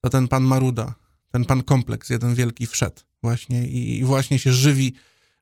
to 0.01 0.11
ten 0.11 0.29
pan 0.29 0.43
Maruda, 0.43 0.95
ten 1.33 1.45
pan 1.45 1.63
kompleks, 1.63 2.11
jeden 2.11 2.35
wielki 2.35 2.67
wszedł 2.67 3.01
właśnie 3.25 3.69
i 3.69 4.05
właśnie 4.05 4.39
się 4.39 4.53
żywi, 4.53 4.95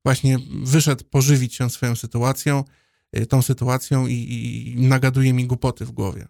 właśnie 0.04 0.38
wyszedł 0.62 1.04
pożywić 1.04 1.54
się 1.54 1.70
swoją 1.70 1.96
sytuacją, 1.96 2.64
y, 3.16 3.26
tą 3.26 3.42
sytuacją 3.42 4.06
i, 4.06 4.14
i 4.14 4.80
nagaduje 4.80 5.32
mi 5.32 5.46
głupoty 5.46 5.84
w 5.84 5.90
głowie. 5.90 6.28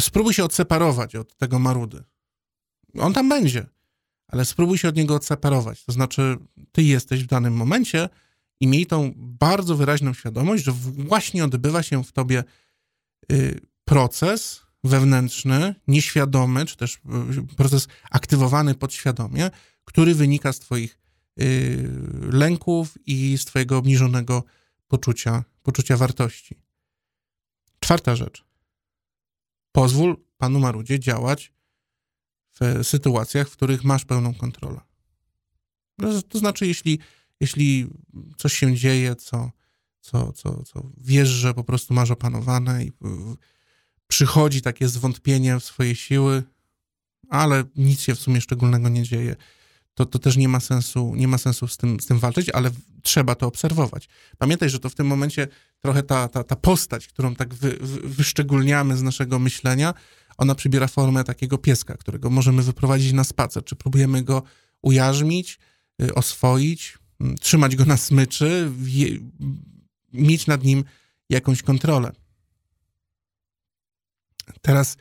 Spróbuj 0.00 0.34
się 0.34 0.44
odseparować 0.44 1.16
od 1.16 1.36
tego 1.36 1.58
Marudy. 1.58 2.04
On 2.98 3.12
tam 3.12 3.28
będzie, 3.28 3.66
ale 4.26 4.44
spróbuj 4.44 4.78
się 4.78 4.88
od 4.88 4.96
niego 4.96 5.14
odseparować. 5.14 5.84
To 5.84 5.92
znaczy, 5.92 6.36
ty 6.72 6.82
jesteś 6.82 7.24
w 7.24 7.26
danym 7.26 7.54
momencie 7.54 8.08
i 8.60 8.66
miej 8.66 8.86
tą 8.86 9.12
bardzo 9.16 9.76
wyraźną 9.76 10.14
świadomość, 10.14 10.64
że 10.64 10.72
właśnie 10.72 11.44
odbywa 11.44 11.82
się 11.82 12.04
w 12.04 12.12
tobie 12.12 12.44
y, 13.32 13.60
proces, 13.84 14.67
wewnętrzny, 14.84 15.74
nieświadomy, 15.88 16.66
czy 16.66 16.76
też 16.76 16.94
y, 16.94 17.56
proces 17.56 17.88
aktywowany 18.10 18.74
podświadomie, 18.74 19.50
który 19.84 20.14
wynika 20.14 20.52
z 20.52 20.58
Twoich 20.58 20.98
y, 21.40 21.90
lęków 22.32 22.98
i 23.06 23.38
z 23.38 23.44
Twojego 23.44 23.78
obniżonego 23.78 24.44
poczucia, 24.88 25.44
poczucia 25.62 25.96
wartości. 25.96 26.56
Czwarta 27.80 28.16
rzecz. 28.16 28.44
Pozwól 29.72 30.16
Panu 30.36 30.58
Marudzie 30.58 31.00
działać 31.00 31.52
w 32.60 32.86
sytuacjach, 32.86 33.48
w 33.48 33.52
których 33.52 33.84
masz 33.84 34.04
pełną 34.04 34.34
kontrolę. 34.34 34.80
To 36.28 36.38
znaczy, 36.38 36.66
jeśli, 36.66 36.98
jeśli 37.40 37.86
coś 38.36 38.52
się 38.52 38.76
dzieje, 38.76 39.16
co, 39.16 39.50
co, 40.00 40.32
co, 40.32 40.62
co 40.62 40.90
wiesz, 40.96 41.28
że 41.28 41.54
po 41.54 41.64
prostu 41.64 41.94
masz 41.94 42.10
opanowane 42.10 42.84
i 42.84 42.92
przychodzi 44.08 44.62
takie 44.62 44.88
zwątpienie 44.88 45.60
w 45.60 45.64
swoje 45.64 45.96
siły, 45.96 46.42
ale 47.28 47.64
nic 47.76 48.00
się 48.00 48.14
w 48.14 48.18
sumie 48.18 48.40
szczególnego 48.40 48.88
nie 48.88 49.02
dzieje. 49.02 49.36
To, 49.94 50.06
to 50.06 50.18
też 50.18 50.36
nie 50.36 50.48
ma 50.48 50.60
sensu, 50.60 51.14
nie 51.14 51.28
ma 51.28 51.38
sensu 51.38 51.68
z 51.68 51.76
tym, 51.76 52.00
z 52.00 52.06
tym 52.06 52.18
walczyć, 52.18 52.50
ale 52.50 52.70
trzeba 53.02 53.34
to 53.34 53.46
obserwować. 53.46 54.08
Pamiętaj, 54.38 54.70
że 54.70 54.78
to 54.78 54.88
w 54.88 54.94
tym 54.94 55.06
momencie 55.06 55.48
trochę 55.80 56.02
ta, 56.02 56.28
ta, 56.28 56.44
ta 56.44 56.56
postać, 56.56 57.06
którą 57.06 57.34
tak 57.34 57.54
wy, 57.54 57.78
wy, 57.80 58.08
wyszczególniamy 58.08 58.96
z 58.96 59.02
naszego 59.02 59.38
myślenia, 59.38 59.94
ona 60.36 60.54
przybiera 60.54 60.86
formę 60.86 61.24
takiego 61.24 61.58
pieska, 61.58 61.96
którego 61.96 62.30
możemy 62.30 62.62
wyprowadzić 62.62 63.12
na 63.12 63.24
spacer, 63.24 63.64
czy 63.64 63.76
próbujemy 63.76 64.22
go 64.22 64.42
ujarzmić, 64.82 65.58
y, 66.02 66.14
oswoić, 66.14 66.98
mm, 67.20 67.38
trzymać 67.38 67.76
go 67.76 67.84
na 67.84 67.96
smyczy, 67.96 68.70
mieć 70.12 70.46
nad 70.46 70.64
nim 70.64 70.84
jakąś 71.30 71.62
kontrolę. 71.62 72.12
Teraz 74.62 74.96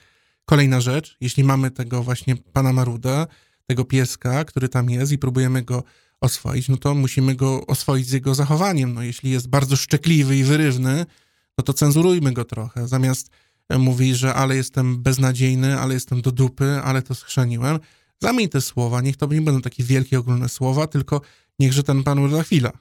kolejna 0.45 0.81
rzecz, 0.81 1.17
jeśli 1.21 1.43
mamy 1.43 1.71
tego 1.71 2.03
właśnie 2.03 2.35
pana 2.35 2.73
Maruda, 2.73 3.27
tego 3.65 3.85
pieska, 3.85 4.45
który 4.45 4.69
tam 4.69 4.89
jest 4.89 5.11
i 5.11 5.17
próbujemy 5.17 5.63
go 5.63 5.83
oswoić, 6.21 6.69
no 6.69 6.77
to 6.77 6.95
musimy 6.95 7.35
go 7.35 7.67
oswoić 7.67 8.07
z 8.07 8.11
jego 8.11 8.35
zachowaniem. 8.35 8.93
No 8.93 9.03
jeśli 9.03 9.31
jest 9.31 9.47
bardzo 9.47 9.75
szczekliwy 9.75 10.37
i 10.37 10.43
wyrywny, 10.43 11.05
no 11.57 11.63
to 11.63 11.73
cenzurujmy 11.73 12.31
go 12.33 12.45
trochę. 12.45 12.87
Zamiast 12.87 13.29
e, 13.69 13.77
mówić, 13.77 14.17
że 14.17 14.33
ale 14.33 14.55
jestem 14.55 15.03
beznadziejny, 15.03 15.79
ale 15.79 15.93
jestem 15.93 16.21
do 16.21 16.31
dupy, 16.31 16.81
ale 16.83 17.01
to 17.01 17.15
schrzeniłem, 17.15 17.79
zamień 18.21 18.49
te 18.49 18.61
słowa, 18.61 19.01
niech 19.01 19.17
to 19.17 19.27
nie 19.27 19.41
będą 19.41 19.61
takie 19.61 19.83
wielkie, 19.83 20.19
ogólne 20.19 20.49
słowa, 20.49 20.87
tylko 20.87 21.21
niechże 21.59 21.83
ten 21.83 22.03
pan 22.03 22.19
uda 22.19 22.43
chwila. 22.43 22.71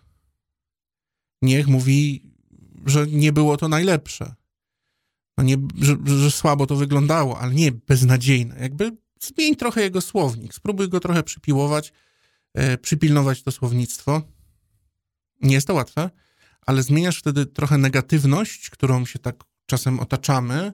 Niech 1.42 1.66
mówi, 1.66 2.22
że 2.87 3.07
nie 3.07 3.33
było 3.33 3.57
to 3.57 3.68
najlepsze 3.68 4.35
no 5.38 5.44
nie, 5.44 5.57
że, 5.81 5.96
że 6.05 6.31
słabo 6.31 6.66
to 6.66 6.77
wyglądało, 6.77 7.38
ale 7.38 7.55
nie 7.55 7.72
beznadziejne. 7.72 8.57
Jakby 8.61 8.96
zmień 9.20 9.57
trochę 9.57 9.81
jego 9.83 10.01
słownik, 10.01 10.55
spróbuj 10.55 10.88
go 10.88 11.01
trochę 11.01 11.22
przypiłować, 11.22 11.92
e, 12.55 12.79
przypilnować 12.79 13.42
to 13.42 13.53
słownictwo. 13.53 14.22
Nie 15.42 15.55
jest 15.55 15.66
to 15.66 15.75
łatwe, 15.75 16.11
ale 16.66 16.83
zmieniasz 16.83 17.18
wtedy 17.18 17.46
trochę 17.46 17.79
negatywność, 17.79 18.70
którą 18.70 19.07
się 19.07 19.18
tak 19.18 19.44
czasem 19.66 20.01
otaczamy, 20.01 20.72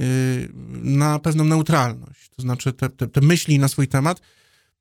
y, 0.00 0.48
na 0.82 1.18
pewną 1.18 1.44
neutralność. 1.44 2.28
To 2.28 2.42
znaczy 2.42 2.72
te, 2.72 2.88
te, 2.88 3.06
te 3.06 3.20
myśli 3.20 3.58
na 3.58 3.68
swój 3.68 3.88
temat, 3.88 4.20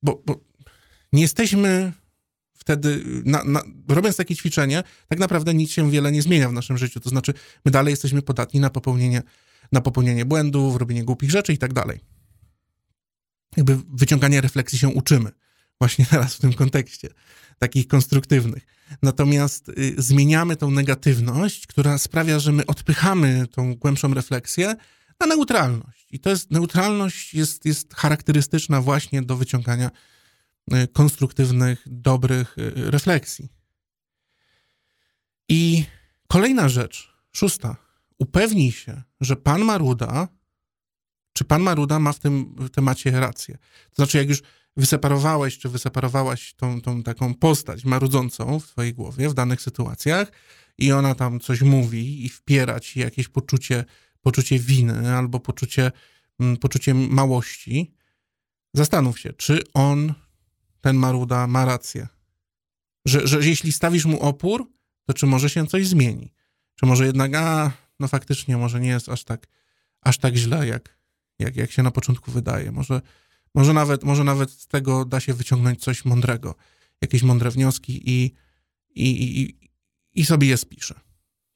bo, 0.03 0.21
bo 0.25 0.39
nie 1.13 1.21
jesteśmy 1.21 1.93
wtedy, 2.61 3.03
na, 3.25 3.43
na, 3.43 3.61
robiąc 3.87 4.15
takie 4.15 4.35
ćwiczenie, 4.35 4.83
tak 5.07 5.19
naprawdę 5.19 5.53
nic 5.53 5.71
się 5.71 5.91
wiele 5.91 6.11
nie 6.11 6.21
zmienia 6.21 6.49
w 6.49 6.53
naszym 6.53 6.77
życiu. 6.77 6.99
To 6.99 7.09
znaczy, 7.09 7.33
my 7.65 7.71
dalej 7.71 7.91
jesteśmy 7.91 8.21
podatni 8.21 8.59
na 8.59 8.69
popełnienie, 8.69 9.21
na 9.71 9.81
popełnienie 9.81 10.25
błędów, 10.25 10.75
robienie 10.75 11.03
głupich 11.03 11.31
rzeczy 11.31 11.53
i 11.53 11.57
tak 11.57 11.73
dalej. 11.73 11.99
Jakby 13.57 13.77
wyciąganie 13.93 14.41
refleksji 14.41 14.79
się 14.79 14.89
uczymy. 14.89 15.31
Właśnie 15.79 16.05
teraz 16.05 16.35
w 16.35 16.39
tym 16.39 16.53
kontekście, 16.53 17.09
takich 17.59 17.87
konstruktywnych. 17.87 18.63
Natomiast 19.01 19.69
y, 19.69 19.95
zmieniamy 19.97 20.55
tą 20.55 20.71
negatywność, 20.71 21.67
która 21.67 21.97
sprawia, 21.97 22.39
że 22.39 22.51
my 22.51 22.65
odpychamy 22.65 23.47
tą 23.51 23.75
głębszą 23.75 24.13
refleksję 24.13 24.75
na 25.19 25.27
neutralność. 25.27 26.07
I 26.11 26.19
to 26.19 26.29
jest, 26.29 26.51
neutralność 26.51 27.33
jest, 27.33 27.65
jest 27.65 27.93
charakterystyczna 27.93 28.81
właśnie 28.81 29.21
do 29.21 29.37
wyciągania 29.37 29.89
Y, 29.89 29.91
konstruktywnych, 30.93 31.83
dobrych 31.85 32.57
y, 32.57 32.91
refleksji. 32.91 33.49
I 35.49 35.85
kolejna 36.27 36.69
rzecz, 36.69 37.13
szósta. 37.31 37.75
Upewnij 38.19 38.71
się, 38.71 39.01
że 39.21 39.35
pan 39.35 39.61
Maruda, 39.61 40.27
czy 41.33 41.43
pan 41.43 41.61
Maruda 41.61 41.99
ma 41.99 42.13
w 42.13 42.19
tym 42.19 42.55
temacie 42.71 43.11
rację. 43.11 43.57
To 43.89 43.95
znaczy, 43.95 44.17
jak 44.17 44.29
już 44.29 44.41
wyseparowałeś, 44.77 45.57
czy 45.57 45.69
wyseparowałaś 45.69 46.53
tą, 46.53 46.81
tą 46.81 47.03
taką 47.03 47.33
postać 47.33 47.85
marudzącą 47.85 48.59
w 48.59 48.67
twojej 48.67 48.93
głowie 48.93 49.29
w 49.29 49.33
danych 49.33 49.61
sytuacjach 49.61 50.31
i 50.77 50.91
ona 50.91 51.15
tam 51.15 51.39
coś 51.39 51.61
mówi 51.61 52.25
i 52.25 52.29
wpiera 52.29 52.79
ci 52.79 52.99
jakieś 52.99 53.27
poczucie, 53.27 53.85
poczucie 54.21 54.59
winy 54.59 55.15
albo 55.15 55.39
poczucie, 55.39 55.91
mm, 56.39 56.57
poczucie 56.57 56.93
małości, 56.93 57.93
zastanów 58.73 59.19
się, 59.19 59.33
czy 59.33 59.63
on 59.73 60.13
ten 60.81 60.95
Maruda 60.95 61.47
ma 61.47 61.65
rację. 61.65 62.07
Że, 63.05 63.27
że 63.27 63.39
jeśli 63.39 63.71
stawisz 63.71 64.05
mu 64.05 64.19
opór, 64.19 64.71
to 65.05 65.13
czy 65.13 65.25
może 65.25 65.49
się 65.49 65.67
coś 65.67 65.87
zmieni? 65.87 66.33
Czy 66.75 66.85
może 66.85 67.05
jednak, 67.05 67.35
a, 67.35 67.71
no 67.99 68.07
faktycznie, 68.07 68.57
może 68.57 68.79
nie 68.79 68.89
jest 68.89 69.09
aż 69.09 69.23
tak, 69.23 69.47
aż 70.01 70.17
tak 70.17 70.35
źle, 70.35 70.67
jak, 70.67 70.97
jak, 71.39 71.55
jak 71.55 71.71
się 71.71 71.83
na 71.83 71.91
początku 71.91 72.31
wydaje. 72.31 72.71
Może, 72.71 73.01
może, 73.55 73.73
nawet, 73.73 74.03
może 74.03 74.23
nawet 74.23 74.51
z 74.51 74.67
tego 74.67 75.05
da 75.05 75.19
się 75.19 75.33
wyciągnąć 75.33 75.81
coś 75.81 76.05
mądrego, 76.05 76.55
jakieś 77.01 77.23
mądre 77.23 77.51
wnioski 77.51 78.09
i, 78.09 78.33
i, 78.89 79.41
i, 79.41 79.69
i 80.13 80.25
sobie 80.25 80.47
je 80.47 80.57
spiszę. 80.57 80.99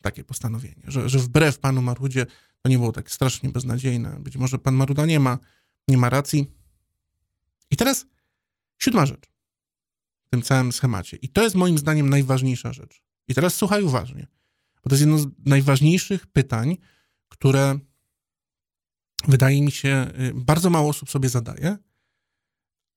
Takie 0.02 0.24
postanowienie, 0.24 0.84
że, 0.88 1.10
że 1.10 1.20
wbrew 1.20 1.60
panu 1.60 1.82
Marudzie 1.82 2.26
to 2.62 2.70
nie 2.70 2.78
było 2.78 2.92
tak 2.92 3.12
strasznie 3.12 3.50
beznadziejne. 3.50 4.20
Być 4.20 4.38
może 4.38 4.60
pan 4.60 4.76
Maruda 4.76 5.06
nie 5.06 5.20
ma, 5.20 5.40
nie 5.88 5.98
ma 5.98 6.10
racji. 6.10 6.52
I 7.72 7.76
teraz 7.76 8.06
siódma 8.78 9.06
rzecz 9.06 9.26
w 10.26 10.30
tym 10.30 10.42
całym 10.42 10.72
schemacie. 10.72 11.18
I 11.18 11.30
to 11.30 11.44
jest 11.44 11.56
moim 11.56 11.78
zdaniem 11.78 12.10
najważniejsza 12.10 12.74
rzecz. 12.74 13.04
I 13.28 13.34
teraz 13.36 13.56
słuchaj 13.56 13.84
uważnie, 13.84 14.28
bo 14.84 14.90
to 14.90 14.96
jest 14.96 15.02
jedno 15.02 15.18
z 15.18 15.28
najważniejszych 15.46 16.28
pytań, 16.28 16.78
które 17.30 17.80
wydaje 19.28 19.62
mi 19.62 19.72
się, 19.72 20.12
y, 20.20 20.34
bardzo 20.36 20.70
mało 20.70 20.90
osób 20.90 21.10
sobie 21.10 21.30
zadaje, 21.30 21.78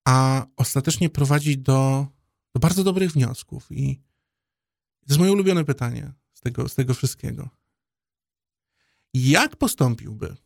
a 0.04 0.46
ostatecznie 0.56 1.10
prowadzi 1.10 1.58
do, 1.58 2.06
do 2.54 2.60
bardzo 2.60 2.84
dobrych 2.84 3.12
wniosków. 3.12 3.66
I 3.70 3.96
to 5.00 5.06
jest 5.08 5.18
moje 5.18 5.32
ulubione 5.32 5.64
pytanie 5.64 6.12
z 6.32 6.40
tego, 6.40 6.68
z 6.68 6.74
tego 6.74 6.94
wszystkiego. 6.94 7.48
Jak 9.14 9.56
postąpiłby 9.56 10.36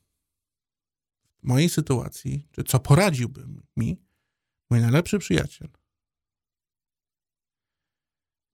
w 1.38 1.46
mojej 1.46 1.68
sytuacji, 1.68 2.48
czy 2.52 2.64
co 2.64 2.80
poradziłby 2.80 3.46
mi 3.76 4.00
mój 4.72 4.80
najlepszy 4.80 5.18
przyjaciel? 5.18 5.68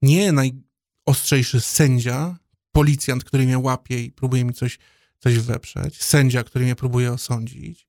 Nie 0.03 0.33
najostrzejszy 0.33 1.61
sędzia, 1.61 2.39
policjant, 2.73 3.25
który 3.25 3.45
mnie 3.47 3.59
łapie 3.59 4.05
i 4.05 4.13
próbuje 4.13 4.45
mi 4.45 4.53
coś, 4.53 4.79
coś 5.19 5.39
weprzeć, 5.39 6.03
sędzia, 6.03 6.45
który 6.45 6.65
mnie 6.65 6.77
próbuje 6.77 7.13
osądzić, 7.13 7.89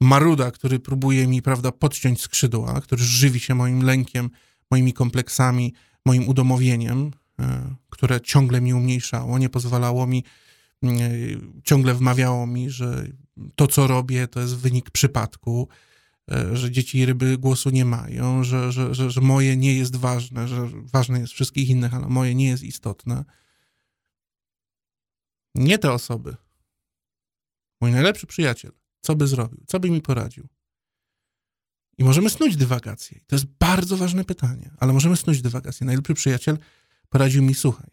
maruda, 0.00 0.50
który 0.50 0.80
próbuje 0.80 1.26
mi, 1.26 1.42
prawda, 1.42 1.72
podciąć 1.72 2.20
skrzydła, 2.20 2.80
który 2.80 3.04
żywi 3.04 3.40
się 3.40 3.54
moim 3.54 3.82
lękiem, 3.82 4.30
moimi 4.70 4.92
kompleksami, 4.92 5.74
moim 6.04 6.28
udomowieniem, 6.28 7.10
e, 7.40 7.74
które 7.90 8.20
ciągle 8.20 8.60
mi 8.60 8.74
umniejszało, 8.74 9.38
nie 9.38 9.48
pozwalało 9.48 10.06
mi, 10.06 10.24
e, 10.84 10.88
ciągle 11.64 11.94
wmawiało 11.94 12.46
mi, 12.46 12.70
że 12.70 13.06
to, 13.54 13.66
co 13.66 13.86
robię, 13.86 14.28
to 14.28 14.40
jest 14.40 14.56
wynik 14.56 14.90
przypadku, 14.90 15.68
że 16.52 16.70
dzieci 16.70 16.98
i 16.98 17.06
ryby 17.06 17.38
głosu 17.38 17.70
nie 17.70 17.84
mają, 17.84 18.44
że, 18.44 18.72
że, 18.72 18.94
że, 18.94 19.10
że 19.10 19.20
moje 19.20 19.56
nie 19.56 19.74
jest 19.74 19.96
ważne, 19.96 20.48
że 20.48 20.70
ważne 20.72 21.20
jest 21.20 21.32
wszystkich 21.32 21.68
innych, 21.68 21.94
ale 21.94 22.08
moje 22.08 22.34
nie 22.34 22.48
jest 22.48 22.62
istotne. 22.62 23.24
Nie 25.54 25.78
te 25.78 25.92
osoby. 25.92 26.36
Mój 27.80 27.92
najlepszy 27.92 28.26
przyjaciel. 28.26 28.72
Co 29.00 29.16
by 29.16 29.26
zrobił? 29.26 29.64
Co 29.66 29.80
by 29.80 29.90
mi 29.90 30.02
poradził? 30.02 30.48
I 31.98 32.04
możemy 32.04 32.30
snuć 32.30 32.56
dywagację. 32.56 33.20
To 33.26 33.36
jest 33.36 33.46
bardzo 33.46 33.96
ważne 33.96 34.24
pytanie, 34.24 34.70
ale 34.78 34.92
możemy 34.92 35.16
snuć 35.16 35.42
dywagację. 35.42 35.86
Najlepszy 35.86 36.14
przyjaciel 36.14 36.58
poradził 37.08 37.42
mi, 37.42 37.54
słuchaj, 37.54 37.90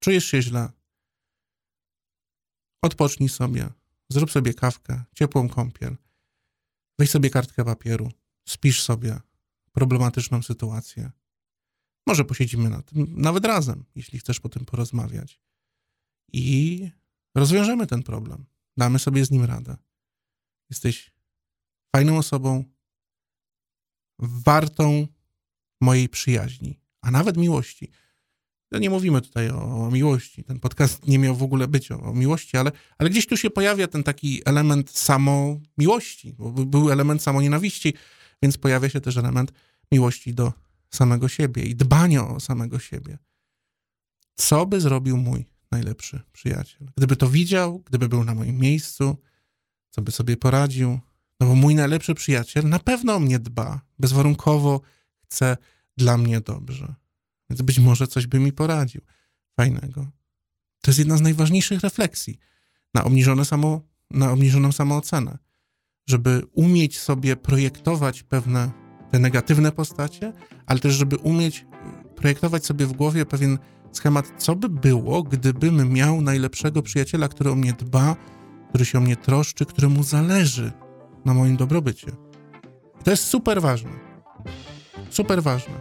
czujesz 0.00 0.24
się 0.24 0.42
źle, 0.42 0.72
odpocznij 2.82 3.28
sobie, 3.28 3.68
zrób 4.08 4.30
sobie 4.30 4.54
kawkę, 4.54 5.04
ciepłą 5.14 5.48
kąpiel, 5.48 5.96
weź 6.98 7.10
sobie 7.10 7.30
kartkę 7.30 7.64
papieru, 7.64 8.12
spisz 8.48 8.82
sobie 8.82 9.20
problematyczną 9.72 10.42
sytuację. 10.42 11.10
Może 12.06 12.24
posiedzimy 12.24 12.70
na 12.70 12.82
tym 12.82 13.06
nawet 13.22 13.44
razem, 13.44 13.84
jeśli 13.94 14.18
chcesz 14.18 14.40
po 14.40 14.48
tym 14.48 14.64
porozmawiać. 14.64 15.40
I 16.32 16.90
rozwiążemy 17.34 17.86
ten 17.86 18.02
problem. 18.02 18.46
Damy 18.76 18.98
sobie 18.98 19.24
z 19.24 19.30
nim 19.30 19.44
radę. 19.44 19.76
Jesteś 20.70 21.12
fajną 21.96 22.18
osobą, 22.18 22.64
wartą 24.18 25.06
mojej 25.80 26.08
przyjaźni, 26.08 26.80
a 27.00 27.10
nawet 27.10 27.36
miłości. 27.36 27.90
No 28.72 28.78
nie 28.78 28.90
mówimy 28.90 29.20
tutaj 29.20 29.50
o, 29.50 29.90
miłości. 29.92 30.44
Ten 30.44 30.60
podcast 30.60 31.06
nie 31.06 31.18
miał 31.18 31.36
w 31.36 31.42
ogóle 31.42 31.68
być 31.68 31.92
o, 31.92 32.00
o, 32.00 32.14
miłości, 32.14 32.56
ale, 32.56 32.72
ale 32.98 33.10
gdzieś 33.10 33.26
tu 33.26 33.36
się 33.36 33.50
pojawia 33.50 33.86
ten 33.86 34.02
taki 34.02 34.42
element 34.44 34.90
samo 34.90 35.60
miłości, 35.78 36.32
bo 36.32 36.50
był 36.50 36.90
element 36.90 37.22
samo 37.22 37.42
nienawiści, 37.42 37.94
więc 38.42 38.58
pojawia 38.58 38.88
się 38.88 39.00
też 39.00 39.16
element 39.16 39.52
miłości 39.92 40.34
do 40.34 40.52
samego 40.90 41.28
siebie 41.28 41.62
i 41.62 41.74
dbania 41.74 42.28
o 42.28 42.40
samego 42.40 42.78
siebie. 42.78 43.18
Co 44.34 44.66
by 44.66 44.80
zrobił 44.80 45.16
mój 45.16 45.46
najlepszy 45.70 46.20
przyjaciel? 46.32 46.88
Gdyby 46.96 47.16
to 47.16 47.28
widział, 47.28 47.82
gdyby 47.86 48.08
był 48.08 48.24
na 48.24 48.34
moim 48.34 48.58
miejscu, 48.58 49.16
co 49.90 50.02
by 50.02 50.12
sobie 50.12 50.36
poradził? 50.36 50.98
No 51.40 51.46
bo 51.46 51.54
mój 51.54 51.74
najlepszy 51.74 52.14
przyjaciel 52.14 52.68
na 52.68 52.78
pewno 52.78 53.14
o 53.14 53.20
mnie 53.20 53.38
dba, 53.38 53.80
bezwarunkowo 53.98 54.80
chce 55.24 55.56
dla 55.96 56.18
mnie 56.18 56.40
dobrze. 56.40 56.94
Więc 57.50 57.62
być 57.62 57.78
może 57.78 58.06
coś 58.06 58.26
by 58.26 58.40
mi 58.40 58.52
poradził 58.52 59.00
fajnego. 59.56 60.06
To 60.82 60.90
jest 60.90 60.98
jedna 60.98 61.16
z 61.16 61.20
najważniejszych 61.20 61.80
refleksji 61.80 62.38
na, 62.94 63.04
obniżone 63.04 63.44
samo, 63.44 63.80
na 64.10 64.30
obniżoną 64.30 64.72
samoocenę. 64.72 65.38
Żeby 66.06 66.42
umieć 66.52 66.98
sobie 66.98 67.36
projektować 67.36 68.22
pewne 68.22 68.70
te 69.10 69.18
negatywne 69.18 69.72
postacie, 69.72 70.32
ale 70.66 70.80
też 70.80 70.94
żeby 70.94 71.16
umieć 71.16 71.66
projektować 72.16 72.66
sobie 72.66 72.86
w 72.86 72.92
głowie 72.92 73.26
pewien 73.26 73.58
schemat, 73.92 74.32
co 74.38 74.56
by 74.56 74.68
było, 74.68 75.22
gdybym 75.22 75.92
miał 75.92 76.20
najlepszego 76.20 76.82
przyjaciela, 76.82 77.28
który 77.28 77.50
o 77.50 77.54
mnie 77.54 77.72
dba, 77.72 78.16
który 78.68 78.84
się 78.84 78.98
o 78.98 79.00
mnie 79.00 79.16
troszczy, 79.16 79.66
któremu 79.66 80.02
zależy 80.02 80.72
na 81.24 81.34
moim 81.34 81.56
dobrobycie. 81.56 82.12
To 83.04 83.10
jest 83.10 83.24
super 83.24 83.62
ważne. 83.62 83.90
Super 85.10 85.42
ważne. 85.42 85.74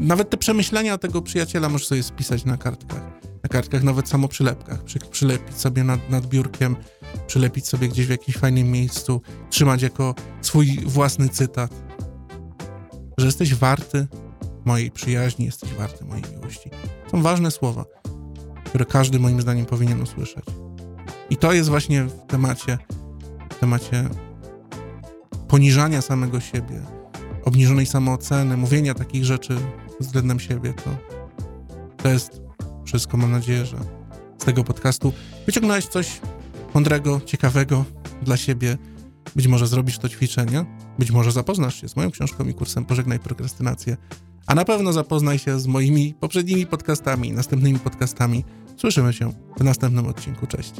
Nawet 0.00 0.30
te 0.30 0.36
przemyślenia 0.36 0.98
tego 0.98 1.22
przyjaciela 1.22 1.68
możesz 1.68 1.88
sobie 1.88 2.02
spisać 2.02 2.44
na 2.44 2.56
kartkach. 2.56 3.02
Na 3.42 3.48
kartkach, 3.48 3.82
nawet 3.82 4.08
samo 4.08 4.28
przylepkach. 4.28 4.84
Przy, 4.84 4.98
przylepić 4.98 5.56
sobie 5.56 5.84
nad, 5.84 6.10
nad 6.10 6.26
biurkiem, 6.26 6.76
przylepić 7.26 7.66
sobie 7.66 7.88
gdzieś 7.88 8.06
w 8.06 8.10
jakimś 8.10 8.36
fajnym 8.36 8.70
miejscu, 8.70 9.20
trzymać 9.50 9.82
jako 9.82 10.14
swój 10.42 10.80
własny 10.84 11.28
cytat. 11.28 11.74
Że 13.18 13.26
jesteś 13.26 13.54
warty 13.54 14.06
mojej 14.64 14.90
przyjaźni, 14.90 15.44
jesteś 15.44 15.74
warty 15.74 16.04
mojej 16.04 16.24
miłości. 16.32 16.70
Są 17.10 17.22
ważne 17.22 17.50
słowa, 17.50 17.84
które 18.64 18.84
każdy 18.84 19.18
moim 19.18 19.40
zdaniem 19.40 19.66
powinien 19.66 20.02
usłyszeć. 20.02 20.44
I 21.30 21.36
to 21.36 21.52
jest 21.52 21.68
właśnie 21.68 22.04
w 22.04 22.26
temacie, 22.26 22.78
w 23.50 23.58
temacie 23.58 24.08
poniżania 25.48 26.02
samego 26.02 26.40
siebie, 26.40 26.80
obniżonej 27.44 27.86
samooceny, 27.86 28.56
mówienia 28.56 28.94
takich 28.94 29.24
rzeczy 29.24 29.56
względem 30.00 30.40
siebie, 30.40 30.72
to, 30.72 30.90
to 31.96 32.08
jest 32.08 32.40
wszystko. 32.84 33.16
Mam 33.16 33.30
nadzieję, 33.30 33.66
że 33.66 33.76
z 34.38 34.44
tego 34.44 34.64
podcastu 34.64 35.12
wyciągnąłeś 35.46 35.86
coś 35.86 36.20
mądrego, 36.74 37.20
ciekawego 37.24 37.84
dla 38.22 38.36
siebie. 38.36 38.78
Być 39.36 39.46
może 39.46 39.66
zrobisz 39.66 39.98
to 39.98 40.08
ćwiczenie, 40.08 40.64
być 40.98 41.10
może 41.10 41.32
zapoznasz 41.32 41.80
się 41.80 41.88
z 41.88 41.96
moją 41.96 42.10
książką 42.10 42.44
i 42.44 42.54
kursem 42.54 42.84
Pożegnaj 42.84 43.18
Prokrastynację, 43.18 43.96
a 44.46 44.54
na 44.54 44.64
pewno 44.64 44.92
zapoznaj 44.92 45.38
się 45.38 45.60
z 45.60 45.66
moimi 45.66 46.14
poprzednimi 46.20 46.66
podcastami, 46.66 47.32
następnymi 47.32 47.78
podcastami. 47.78 48.44
Słyszymy 48.76 49.12
się 49.12 49.32
w 49.56 49.64
następnym 49.64 50.06
odcinku. 50.06 50.46
Cześć. 50.46 50.74